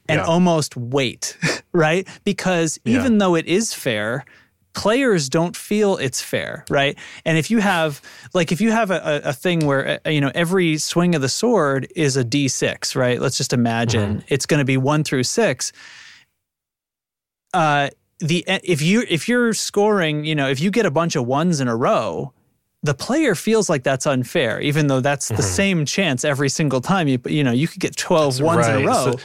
[0.09, 0.25] and Yeah.
[0.27, 1.37] almost wait,
[1.73, 2.07] right?
[2.25, 4.25] Because even though it is fair,
[4.75, 6.99] players don't feel it's fair, right?
[7.25, 8.03] And if you have,
[8.35, 11.29] like, if you have a, a thing where, uh, you know, every swing of the
[11.29, 13.21] sword is a d6, right?
[13.21, 15.73] Let's just imagine it's going to be one through six.
[17.53, 17.89] Uh,
[18.21, 21.61] the if you if you're scoring, you know, if you get a bunch of ones
[21.61, 22.33] in a row,
[22.83, 27.07] the player feels like that's unfair, even though that's the same chance every single time.
[27.09, 29.13] You you know, you could get 12 ones in a row.
[29.13, 29.19] So-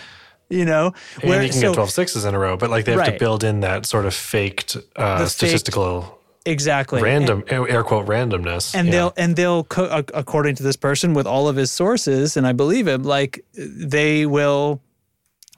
[0.49, 3.05] you know, And you can get 12 sixes in a row, but like they have
[3.05, 8.07] to build in that sort of faked uh, The faked- statistical exactly random air quote
[8.07, 8.73] randomness.
[8.73, 8.91] and Yeah.
[8.93, 12.53] they'll and they'll co- according to this person with all of his sources and i
[12.53, 14.81] believe him like they will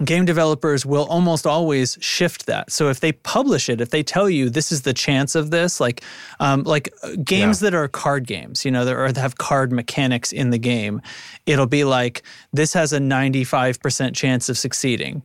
[0.03, 2.71] game developers will almost always shift that.
[2.71, 5.79] So if they publish it if they tell you this is the chance of this
[5.79, 6.03] like
[6.39, 7.69] um, like uh, games Yeah.
[7.69, 11.01] that are card games you know that, or that have card mechanics in the game
[11.45, 12.23] it'll be like
[12.53, 15.21] this has a 95% chance of succeeding.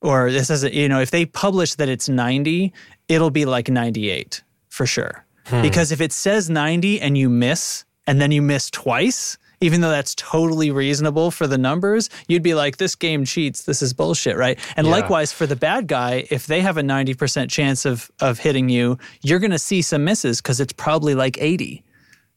[0.00, 2.72] Or this has a you know if they publish that it's 90
[3.08, 5.24] it'll be like 98 for sure.
[5.62, 9.90] Because if it says 90 and you miss and then you miss twice even though
[9.90, 14.36] that's totally reasonable for the numbers you'd be like this game cheats this is bullshit
[14.36, 14.92] right and Yeah.
[14.92, 18.98] likewise for the bad guy if they have a 90% chance of of hitting you
[19.22, 21.82] you're going to see some misses cuz it's probably like 80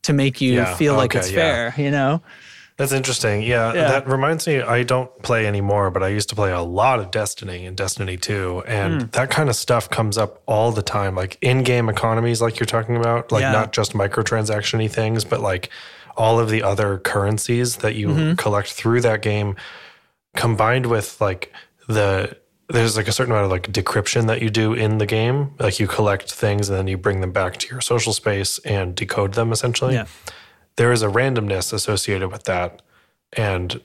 [0.04, 1.72] to make you Yeah, feel like okay, it's yeah.
[1.72, 2.22] fair you know
[2.78, 3.44] That's interesting.
[3.44, 3.88] Yeah, Yeah.
[3.90, 4.60] that reminds me.
[4.60, 8.18] I don't play anymore, but I used to play a lot of Destiny and Destiny
[8.18, 8.64] 2.
[8.66, 9.08] And Hmm.
[9.12, 12.66] that kind of stuff comes up all the time, like in game economies, like you're
[12.78, 13.52] talking about, like Yeah.
[13.52, 15.70] not just microtransaction y things, but like
[16.18, 18.36] all of the other currencies that you Mm-hmm.
[18.36, 19.56] collect through that game
[20.36, 21.52] combined with like
[21.88, 22.38] the.
[22.70, 25.52] There's like a certain amount of like decryption that you do in the game.
[25.60, 28.96] Like you collect things and then you bring them back to your social space and
[28.96, 30.06] decode them essentially yeah
[30.78, 32.82] there is a randomness associated with that
[33.34, 33.82] and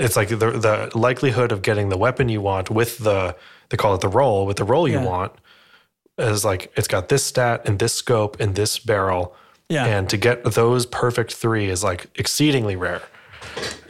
[0.00, 3.36] it's like the the likelihood of getting the weapon you want with the
[3.68, 5.04] they call it the roll with the roll you Yeah.
[5.06, 5.32] want
[6.18, 9.36] is like it's got this stat and this scope and this barrel
[9.68, 9.84] Yeah.
[9.84, 13.02] and to get those perfect three is like exceedingly rare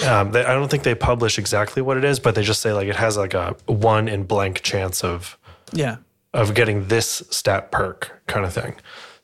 [0.06, 2.72] um, they, i don't think they publish exactly what it is but they just say
[2.72, 5.38] like it has like a one in blank chance of
[5.72, 5.96] yeah
[6.34, 8.74] of getting this stat perk kind of thing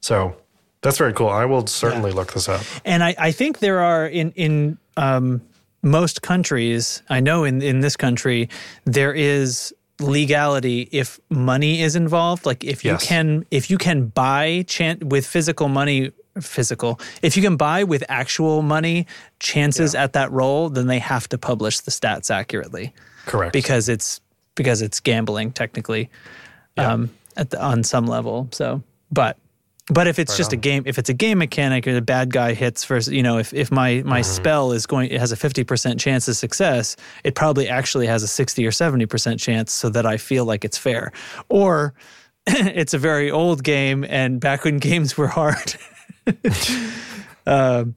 [0.01, 0.37] so
[0.81, 4.07] that's very cool i will certainly look this up And I, I think there are
[4.07, 5.41] in in um,
[5.83, 7.03] most countries.
[7.11, 8.49] I know in in this country
[8.85, 12.47] there is legality if money is involved.
[12.47, 13.07] Like if you Yes.
[13.07, 16.13] can if you can buy chan- with physical money.
[16.41, 17.01] Physical.
[17.23, 19.07] If you can buy with actual money
[19.39, 22.93] chances at that roll, then they have to publish the stats accurately
[23.27, 24.21] correct because it's
[24.55, 26.11] because it's gambling technically
[26.77, 28.49] um, at the, on some level.
[28.53, 29.37] So, but
[29.89, 32.55] but if it's just a game, if it's a game mechanic or the bad guy
[32.55, 35.63] hits first, you know, if, if my my spell is going, it has a fifty
[35.63, 39.91] percent chance of success, it probably actually has a sixty or seventy percent chance, so
[39.91, 41.13] that I feel like it's fair.
[41.51, 41.93] Or
[42.47, 45.75] it's a very old game, and back when games were hard.
[47.47, 47.95] Um,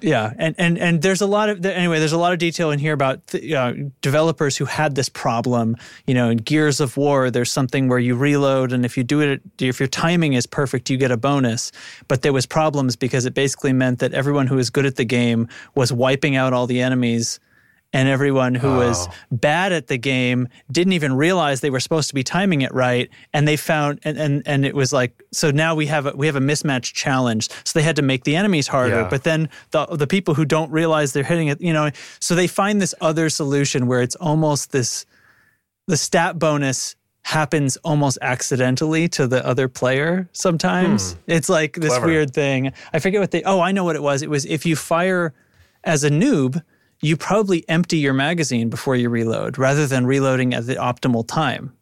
[0.00, 2.00] yeah, and and and there's a lot of anyway.
[2.00, 5.76] There's a lot of detail in here about uh, developers who had this problem.
[6.06, 9.20] You know, in Gears of War, there's something where you reload, and if you do
[9.20, 11.70] it, if your timing is perfect, you get a bonus.
[12.08, 15.04] But there was problems because it basically meant that everyone who was good at the
[15.04, 17.38] game was wiping out all the enemies,
[17.92, 19.12] and everyone who was Oh.
[19.30, 23.08] bad at the game didn't even realize they were supposed to be timing it right
[23.32, 26.26] and they found and and, and it was like so now we have a, we
[26.26, 29.08] have a mismatch challenge so they had to make the enemies harder Yeah.
[29.08, 32.46] but then the the people who don't realize they're hitting it you know so they
[32.48, 35.06] find this other solution where it's almost this
[35.86, 41.14] the stat bonus happens almost accidentally to the other player sometimes.
[41.14, 41.18] Hmm.
[41.26, 42.06] It's like this Clever.
[42.06, 42.72] weird thing.
[42.92, 44.22] I forget what they Oh, I know what it was.
[44.22, 45.34] It was if you fire
[45.82, 46.62] as a noob,
[47.00, 51.72] you probably empty your magazine before you reload rather than reloading at the optimal time.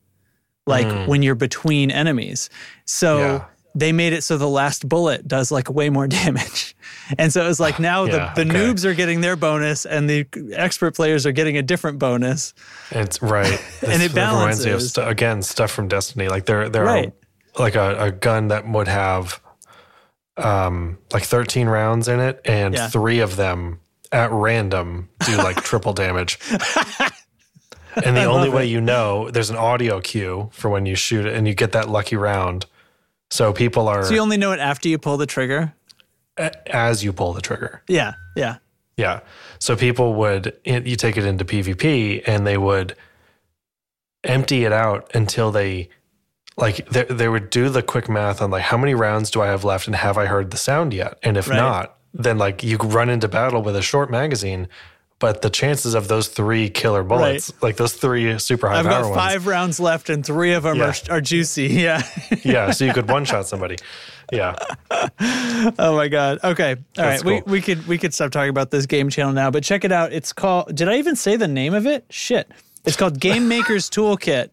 [0.66, 2.48] Like when you're between enemies.
[2.86, 3.44] So Yeah.
[3.74, 6.74] they made it so the last bullet does like way more damage.
[7.18, 8.58] And so it was like now Yeah, the, the okay.
[8.60, 12.54] noobs are getting their bonus and the expert players are getting a different bonus.
[12.90, 13.60] It's right.
[13.86, 14.96] And it reminds me of balances.
[14.98, 16.28] again stuff from Destiny.
[16.28, 17.12] Like there, there Right.
[17.56, 19.40] are like a, a gun that would have
[20.36, 22.88] um like 13 rounds in it, and Yeah.
[22.88, 23.80] three of them
[24.14, 26.38] at random do like triple damage.
[28.04, 28.70] And the only way it.
[28.70, 31.88] you know, there's an audio cue for when you shoot it, and you get that
[31.88, 32.66] lucky round.
[33.30, 35.74] So people are So you only know it after you pull the trigger.
[36.36, 37.82] as you pull the trigger.
[37.88, 38.56] Yeah, yeah.
[38.96, 39.20] Yeah.
[39.60, 42.96] So people would, you take it into PvP and they would
[44.24, 45.88] empty it out until they,
[46.56, 49.46] like, they, they would do the quick math on, like, how many rounds do I
[49.46, 51.18] have left and have I heard the sound yet?
[51.22, 51.56] And if Right.
[51.56, 54.68] not, then, like, you run into battle with a short magazine,
[55.18, 59.02] but the chances of those three killer bullets, like those three super high I've power
[59.02, 60.92] got ones, five rounds left and three of them Yeah.
[61.10, 61.66] are, are juicy.
[61.68, 62.02] Yeah.
[62.42, 63.76] yeah, so you could one shot somebody.
[64.32, 64.56] Yeah.
[64.90, 66.38] oh my god.
[66.42, 66.72] Okay.
[66.72, 67.34] All That's right.
[67.34, 67.52] We cool.
[67.52, 70.12] we could we could stop talking about this game channel now, but check it out.
[70.12, 72.04] It's called Did I even say the name of it?
[72.10, 72.50] Shit.
[72.84, 74.50] It's called Game Maker's Toolkit.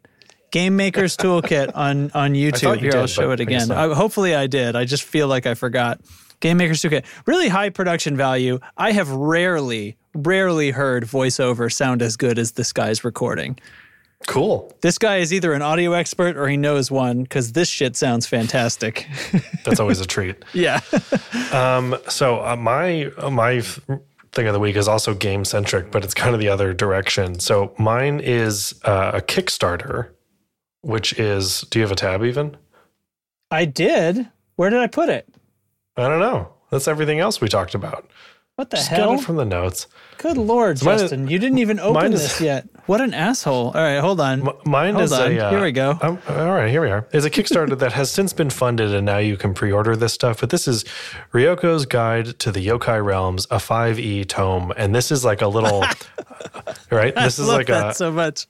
[0.51, 2.75] Game Maker's Toolkit on on YouTube.
[2.81, 3.71] you Here, I'll show it again.
[3.71, 4.75] I, hopefully I did.
[4.75, 6.01] I just feel like I forgot.
[6.41, 7.05] Game Maker's Toolkit.
[7.25, 8.59] Really high production value.
[8.77, 13.57] I have rarely rarely heard voiceover sound as good as this guy's recording.
[14.27, 14.71] Cool.
[14.81, 18.27] This guy is either an audio expert or he knows one because this shit sounds
[18.27, 19.07] fantastic.
[19.63, 20.43] That's always a treat.
[20.53, 20.81] yeah.
[22.07, 23.79] So uh, my uh, my f-
[24.31, 27.39] thing of the week is also game centric, but it's kind of the other direction.
[27.39, 30.09] So mine is uh, a Kickstarter,
[30.81, 31.61] which is.
[31.69, 32.55] Do you have a tab even?
[33.49, 34.29] I did.
[34.55, 35.27] Where did I put it?
[35.97, 36.53] I don't know.
[36.69, 38.09] That's everything else we talked about.
[38.61, 39.07] What the Just hell?
[39.15, 39.87] got it from the notes.
[40.19, 41.27] Good lord, is- Justin.
[41.27, 42.67] you didn't even open is- this yet.
[42.85, 43.67] What an asshole.
[43.69, 44.47] All right, hold on.
[44.47, 45.31] M- Mine Hold is on.
[45.31, 45.39] a.
[45.39, 45.97] Uh, Here we go.
[45.99, 47.07] um, all right, here we are.
[47.11, 50.41] It's a Kickstarter that has since been funded, and now you can pre-order this stuff.
[50.41, 50.83] But this is
[51.33, 55.83] Ryoko's Guide to the Yokai Realms, a 5e tome, and this is like a little.
[56.91, 58.45] right, this is Love like that a so much.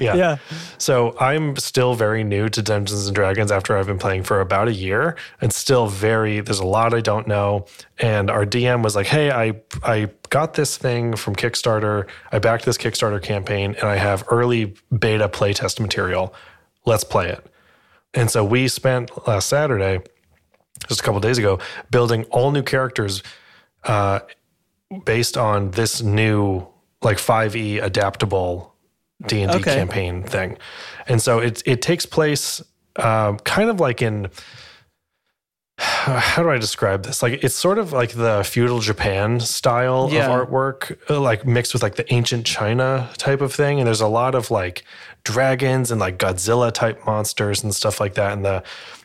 [0.00, 0.14] Yeah.
[0.14, 0.36] Yeah.
[0.78, 4.68] So I'm still very new to Dungeons and Dragons after I've been playing for about
[4.68, 7.66] a year and still very there's a lot I don't know.
[8.00, 12.06] And our DM was like, Hey, I I got this thing from Kickstarter.
[12.30, 16.34] I backed this Kickstarter campaign and I have early beta playtest material.
[16.86, 17.44] Let's play it.
[18.14, 20.00] And so we spent last Saturday,
[20.88, 21.58] just a couple days ago,
[21.90, 23.22] building all new characters
[23.84, 24.20] uh,
[25.04, 26.66] based on this new
[27.02, 28.74] like 5e adaptable
[29.26, 30.58] D&D campaign thing.
[31.06, 32.62] And so it it takes place
[32.96, 34.28] um, kind of like in
[35.80, 37.22] how do I describe this?
[37.22, 40.26] Like it's sort of like the feudal Japan style Yeah.
[40.28, 43.78] of artwork, uh, like mixed with like the ancient China type of thing.
[43.78, 44.84] And there's a lot of like
[45.24, 48.32] dragons and like Godzilla type monsters and stuff like that.
[48.32, 48.62] And the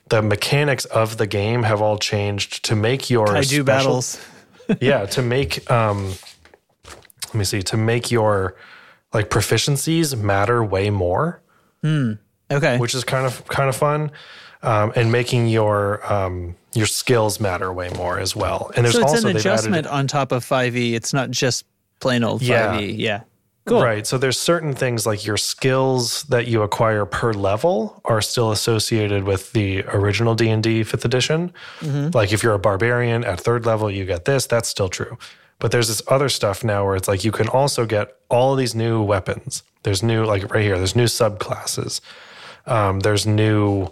[0.10, 4.26] the mechanics of the game have all changed to make your Kaiju special- battles.
[4.82, 6.14] yeah, to make um
[7.28, 8.56] let me see, to make your
[9.14, 11.42] like proficiencies matter way more
[12.52, 12.78] Okay.
[12.78, 14.12] which is kind of kind of fun,
[14.64, 18.72] um, and making your um, your skills matter way more as well.
[18.76, 20.94] And there's so it's also an they've added- adjustment on top of 5e.
[20.94, 21.66] It's not just
[22.00, 22.98] plain old 5e.
[22.98, 23.22] Yeah.
[23.66, 23.82] Cool.
[23.82, 24.06] Right.
[24.06, 29.24] So there's certain things like your skills that you acquire per level are still associated
[29.24, 31.54] with the original D&D 5th edition.
[31.80, 32.10] Mm-hmm.
[32.14, 35.18] Like if you're a barbarian at third level you get this, that's still true.
[35.60, 38.76] But there's this other stuff now where it's like you can also get all these
[38.76, 39.64] new weapons.
[39.84, 42.02] There's new like right here, there's new subclasses.
[42.66, 43.90] Um, there's new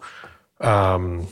[0.64, 1.28] um,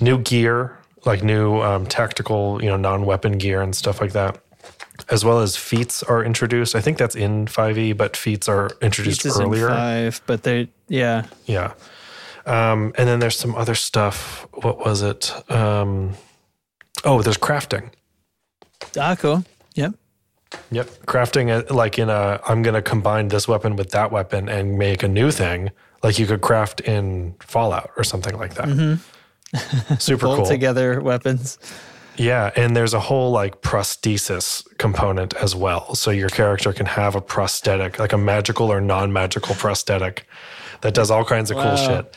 [0.00, 4.38] new gear, like new um, tactical, you know, non-weapon gear and stuff like that.
[5.10, 6.74] As well as feats are introduced.
[6.74, 9.68] I think that's in 5e, but feats are introduced This is in earlier.
[9.68, 11.26] 5, but they, yeah.
[11.44, 11.74] Yeah.
[12.46, 14.46] Um, and then there's some other stuff.
[14.54, 15.32] What was it?
[15.50, 16.14] Um,
[17.04, 17.90] oh, there's crafting.
[18.98, 19.44] Ah, cool.
[19.74, 19.94] Yep.
[20.70, 20.86] Yep.
[21.06, 24.78] Crafting, uh, like in a, I'm going to combine this weapon with that weapon and
[24.78, 25.70] make a new thing.
[26.02, 29.00] Like you could craft in Fallout or something like that.
[29.98, 30.46] Super Bolt cool.
[30.46, 31.58] together weapons.
[32.16, 35.94] Yeah, and there's a whole like prosthesis component as well.
[35.94, 40.26] So your character can have a prosthetic, like a magical or non-magical prosthetic
[40.80, 41.76] that does all kinds of Wow.
[41.76, 42.16] cool shit.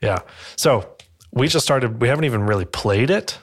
[0.00, 0.20] Yeah.
[0.56, 0.88] So
[1.32, 2.00] we just started.
[2.00, 3.38] We haven't even really played it,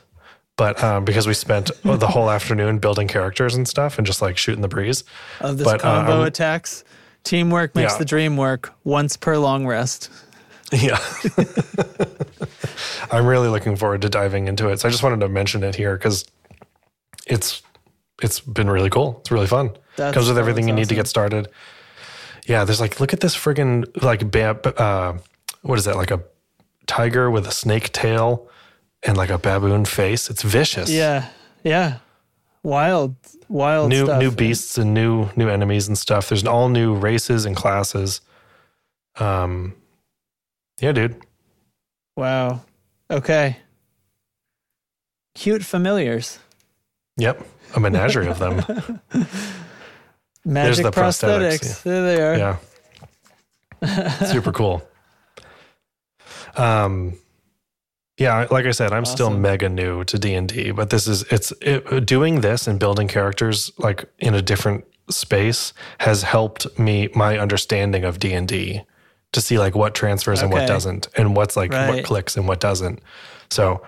[0.56, 4.38] but um, because we spent the whole afternoon building characters and stuff and just like
[4.38, 5.04] shooting the breeze.
[5.42, 6.84] Of this But, uh, combo I'm- attacks.
[7.24, 7.98] Teamwork makes Yeah.
[8.00, 10.10] the dream work once per long rest.
[10.72, 11.00] Yeah.
[13.12, 14.80] I'm really looking forward to diving into it.
[14.80, 16.26] So I just wanted to mention it here because
[17.28, 17.62] it's
[18.22, 19.18] it's been really cool.
[19.22, 19.72] It's really fun.
[19.96, 21.48] That's- Comes with everything you that's need to get started.
[22.46, 25.14] Yeah, there's like look at this friggin' like bab uh
[25.62, 25.96] what is that?
[25.96, 26.22] Like a
[26.88, 28.48] tiger with a snake tail
[29.04, 30.30] and like a baboon face.
[30.30, 30.90] It's vicious.
[30.90, 31.28] Yeah,
[31.64, 31.98] yeah.
[32.64, 33.16] Wild,
[33.48, 34.20] wild New stuff.
[34.20, 36.30] new beasts and new new enemies and stuff.
[36.30, 38.22] There's all new races and classes.
[39.18, 39.76] Um
[40.82, 41.22] yeah, dude.
[42.18, 42.62] Wow.
[43.10, 43.58] Okay.
[45.36, 46.40] Cute familiars.
[47.18, 47.46] Yep.
[47.76, 48.58] A menagerie of them.
[50.46, 51.84] Magic the prosthetics, prosthetics.
[51.84, 52.58] There they are.
[53.84, 54.26] Yeah.
[54.26, 54.82] Super cool.
[56.58, 57.14] Um
[58.20, 62.06] yeah, like I said, I'm still mega new to D&D, but this is it's it,
[62.06, 68.04] doing this and building characters like in a different space has helped me my understanding
[68.04, 68.82] of D&D
[69.32, 72.60] to see like what transfers and what doesn't and what's like what clicks and what
[72.60, 73.00] doesn't.
[73.50, 73.82] So,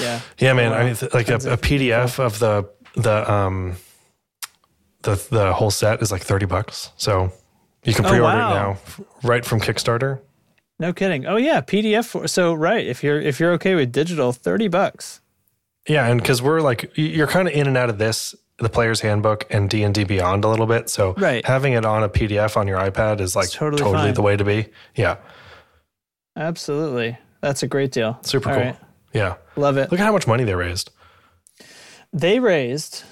[0.00, 0.20] Yeah.
[0.38, 0.70] yeah, man.
[0.70, 0.78] Wow.
[0.78, 3.76] I mean, like a, a PDF of the the um
[5.02, 6.90] the the whole set is like thirty bucks.
[6.96, 7.32] So
[7.84, 8.50] you can Oh, pre-order wow.
[8.50, 8.78] it now,
[9.22, 10.20] right from Kickstarter.
[10.78, 11.24] No kidding.
[11.26, 12.04] Oh yeah, PDF.
[12.06, 15.20] For, so right, if you're if you're okay with digital, thirty bucks.
[15.88, 19.00] Yeah, and because we're like you're kind of in and out of this, the player's
[19.00, 20.90] handbook and D and D Beyond a little bit.
[20.90, 21.44] So Right.
[21.46, 24.14] having it on a PDF on your iPad is like totally totally, fine.
[24.14, 24.66] the way to be.
[24.96, 25.16] Yeah,
[26.36, 28.18] Absolutely, that's a great deal.
[28.22, 28.64] super All cool.
[28.64, 28.76] right.
[29.14, 29.90] Yeah, Love it.
[29.90, 30.90] look at how much money they raised.
[32.12, 33.02] They raised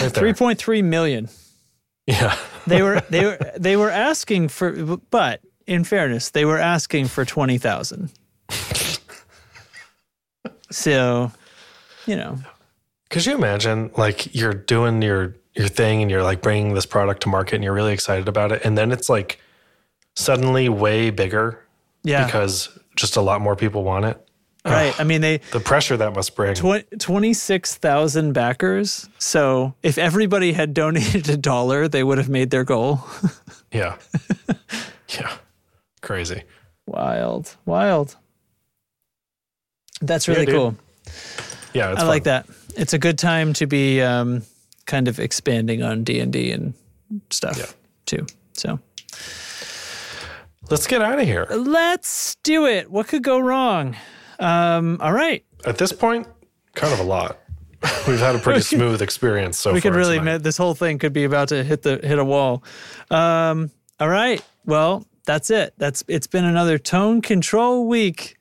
[0.00, 1.28] Right three point three million.
[2.06, 2.36] yeah,
[2.66, 4.70] They were they were they were asking for,
[5.10, 8.10] but in fairness, they were asking for twenty thousand.
[10.70, 11.30] So,
[12.06, 12.38] you know,
[13.10, 17.22] Could you imagine like you're doing your your thing and you're like bringing this product
[17.22, 19.40] to market and you're really excited about it and then it's like
[20.16, 21.60] suddenly way bigger
[22.02, 24.28] yeah, because just a lot more people want it.
[24.64, 24.98] right.
[24.98, 26.54] I mean, they The pressure that must bring.
[26.54, 29.08] tw- twenty six thousand backers.
[29.18, 33.04] So, if everybody had donated a dollar, they would have made their goal.
[33.72, 33.96] yeah.
[35.08, 35.36] yeah.
[36.04, 36.42] Crazy.
[36.86, 38.16] wild, wild.
[40.00, 40.54] That's really dude.
[40.54, 40.76] cool.
[41.72, 42.06] Yeah, it's I fun.
[42.08, 42.46] like that.
[42.76, 44.42] It's a good time to be um,
[44.86, 46.74] kind of expanding on D and D and
[47.30, 47.66] stuff Yeah.
[48.06, 48.26] too.
[48.52, 48.78] So
[50.70, 51.46] Let's get out of here.
[51.50, 52.90] let's do it.
[52.90, 53.96] What could go wrong?
[54.40, 56.26] Um, all right, At this point,
[56.74, 57.38] kind of a lot.
[58.08, 59.90] We've had a pretty smooth experience so we far.
[59.92, 62.62] We could really this whole thing could be about to hit the hit a wall.
[63.10, 63.70] Um,
[64.00, 65.74] all right, well that's it.
[65.78, 68.36] That's it's been another tone control week,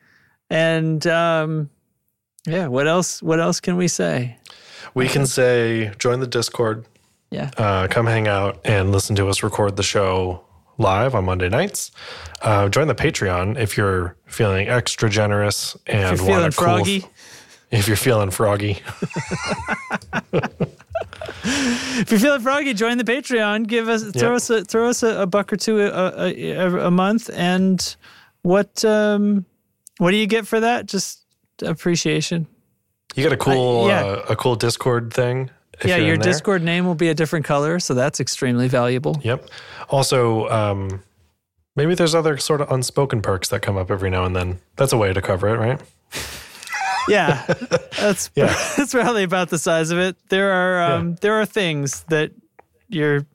[0.50, 1.70] and um,
[2.46, 3.22] yeah, what else?
[3.22, 4.38] What else can we say?
[4.94, 6.86] We can say join the Discord,
[7.32, 10.44] Yeah, uh, come hang out and listen to us record the show
[10.78, 11.92] live on Monday nights.
[12.42, 16.66] Uh, join the Patreon if you're feeling extra generous and if you're want a cool-
[16.66, 17.06] froggy.
[17.72, 18.82] if you're feeling froggy,
[21.96, 23.68] If you're feeling froggy, join the Patreon.
[23.68, 24.36] Give us throw Yeah.
[24.36, 27.30] us a, throw us a, a buck or two a, a, a, month.
[27.34, 27.96] And
[28.42, 29.46] what um,
[30.00, 30.86] what do you get for that?
[30.88, 31.24] Just
[31.62, 32.48] appreciation.
[33.16, 34.04] you got a cool I- yeah.
[34.06, 35.50] uh, a cool Discord thing.
[35.80, 36.18] if yeah, your.
[36.18, 39.20] Discord name will be a different color, so that's extremely valuable.
[39.24, 39.50] Yep.
[39.90, 41.04] Also, um,
[41.76, 44.60] maybe there's other sort of unspoken perks that come up every now and then.
[44.78, 45.80] That's a way to cover it, right?
[47.08, 47.44] Yeah,
[48.00, 48.48] that's Yeah.
[48.78, 50.16] that's probably about the size of it.
[50.30, 52.32] There are um, there are things that
[52.90, 53.26] you're.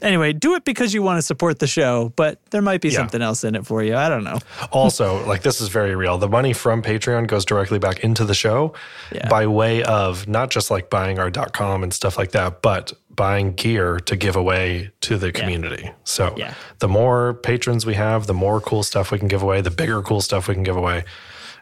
[0.00, 2.98] Anyway, do it because you want to support the show, but there might be Yeah.
[2.98, 3.96] something else in it for you.
[3.96, 4.38] I don't know.
[4.70, 6.18] Also, like this is very real.
[6.18, 8.74] The money from Patreon goes directly back into the show
[9.10, 9.28] Yeah.
[9.28, 13.54] by way of not just like buying our .com and stuff like that, but buying
[13.54, 15.90] gear to give away to the community.
[16.04, 16.54] So Yeah.
[16.78, 20.00] the more patrons we have, the more cool stuff we can give away, the bigger
[20.02, 21.02] cool stuff we can give away,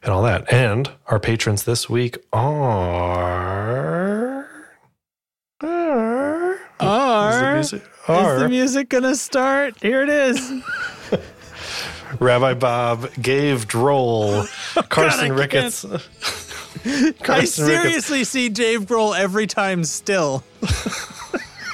[0.03, 0.51] and all that.
[0.53, 2.87] And our patrons this week are.
[5.61, 9.75] are Are Is the music- Is the music gonna start?
[9.83, 10.53] Here it is.
[12.21, 14.45] Rabbi Bob, Gave Droll,
[14.77, 15.85] oh, Carson I Ricketts.
[15.85, 15.99] I
[17.23, 20.45] Carson Ricketts, seriously see Dave Grohl every time still.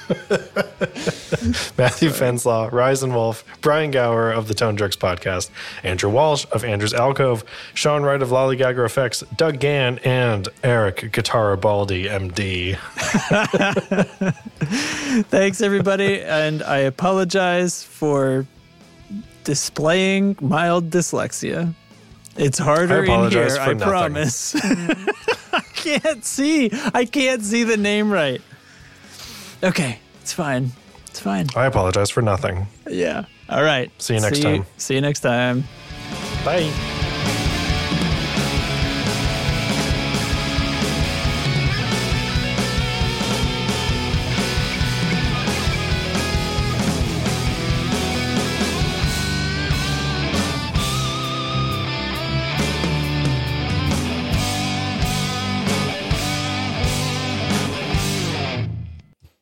[1.79, 5.51] Matthew Fenslaw, Ryzen Wolf, Brian Gower of the Tone Jerks podcast,
[5.83, 11.57] Andrew Walsh of Andrew's Alcove, Sean Wright of Lollygagger Effects, Doug Gann, and Eric Guitar
[11.57, 12.77] Baldy, MD.
[15.29, 16.23] Thanks, everybody.
[16.23, 18.47] and I apologize for
[19.45, 21.75] displaying mild dyslexia.
[22.37, 23.81] It's harder in here, I nothing.
[23.81, 24.55] promise.
[25.53, 26.71] I can't see.
[26.95, 28.41] I can't see the name right.
[29.63, 30.73] Okay, it's fine.
[31.07, 31.49] It's fine.
[31.55, 32.67] I apologize for nothing.
[32.89, 33.27] Yeah.
[33.49, 33.91] All right.
[34.01, 34.67] See you next see time.
[34.79, 35.65] see you next time.
[36.45, 37.01] Bye.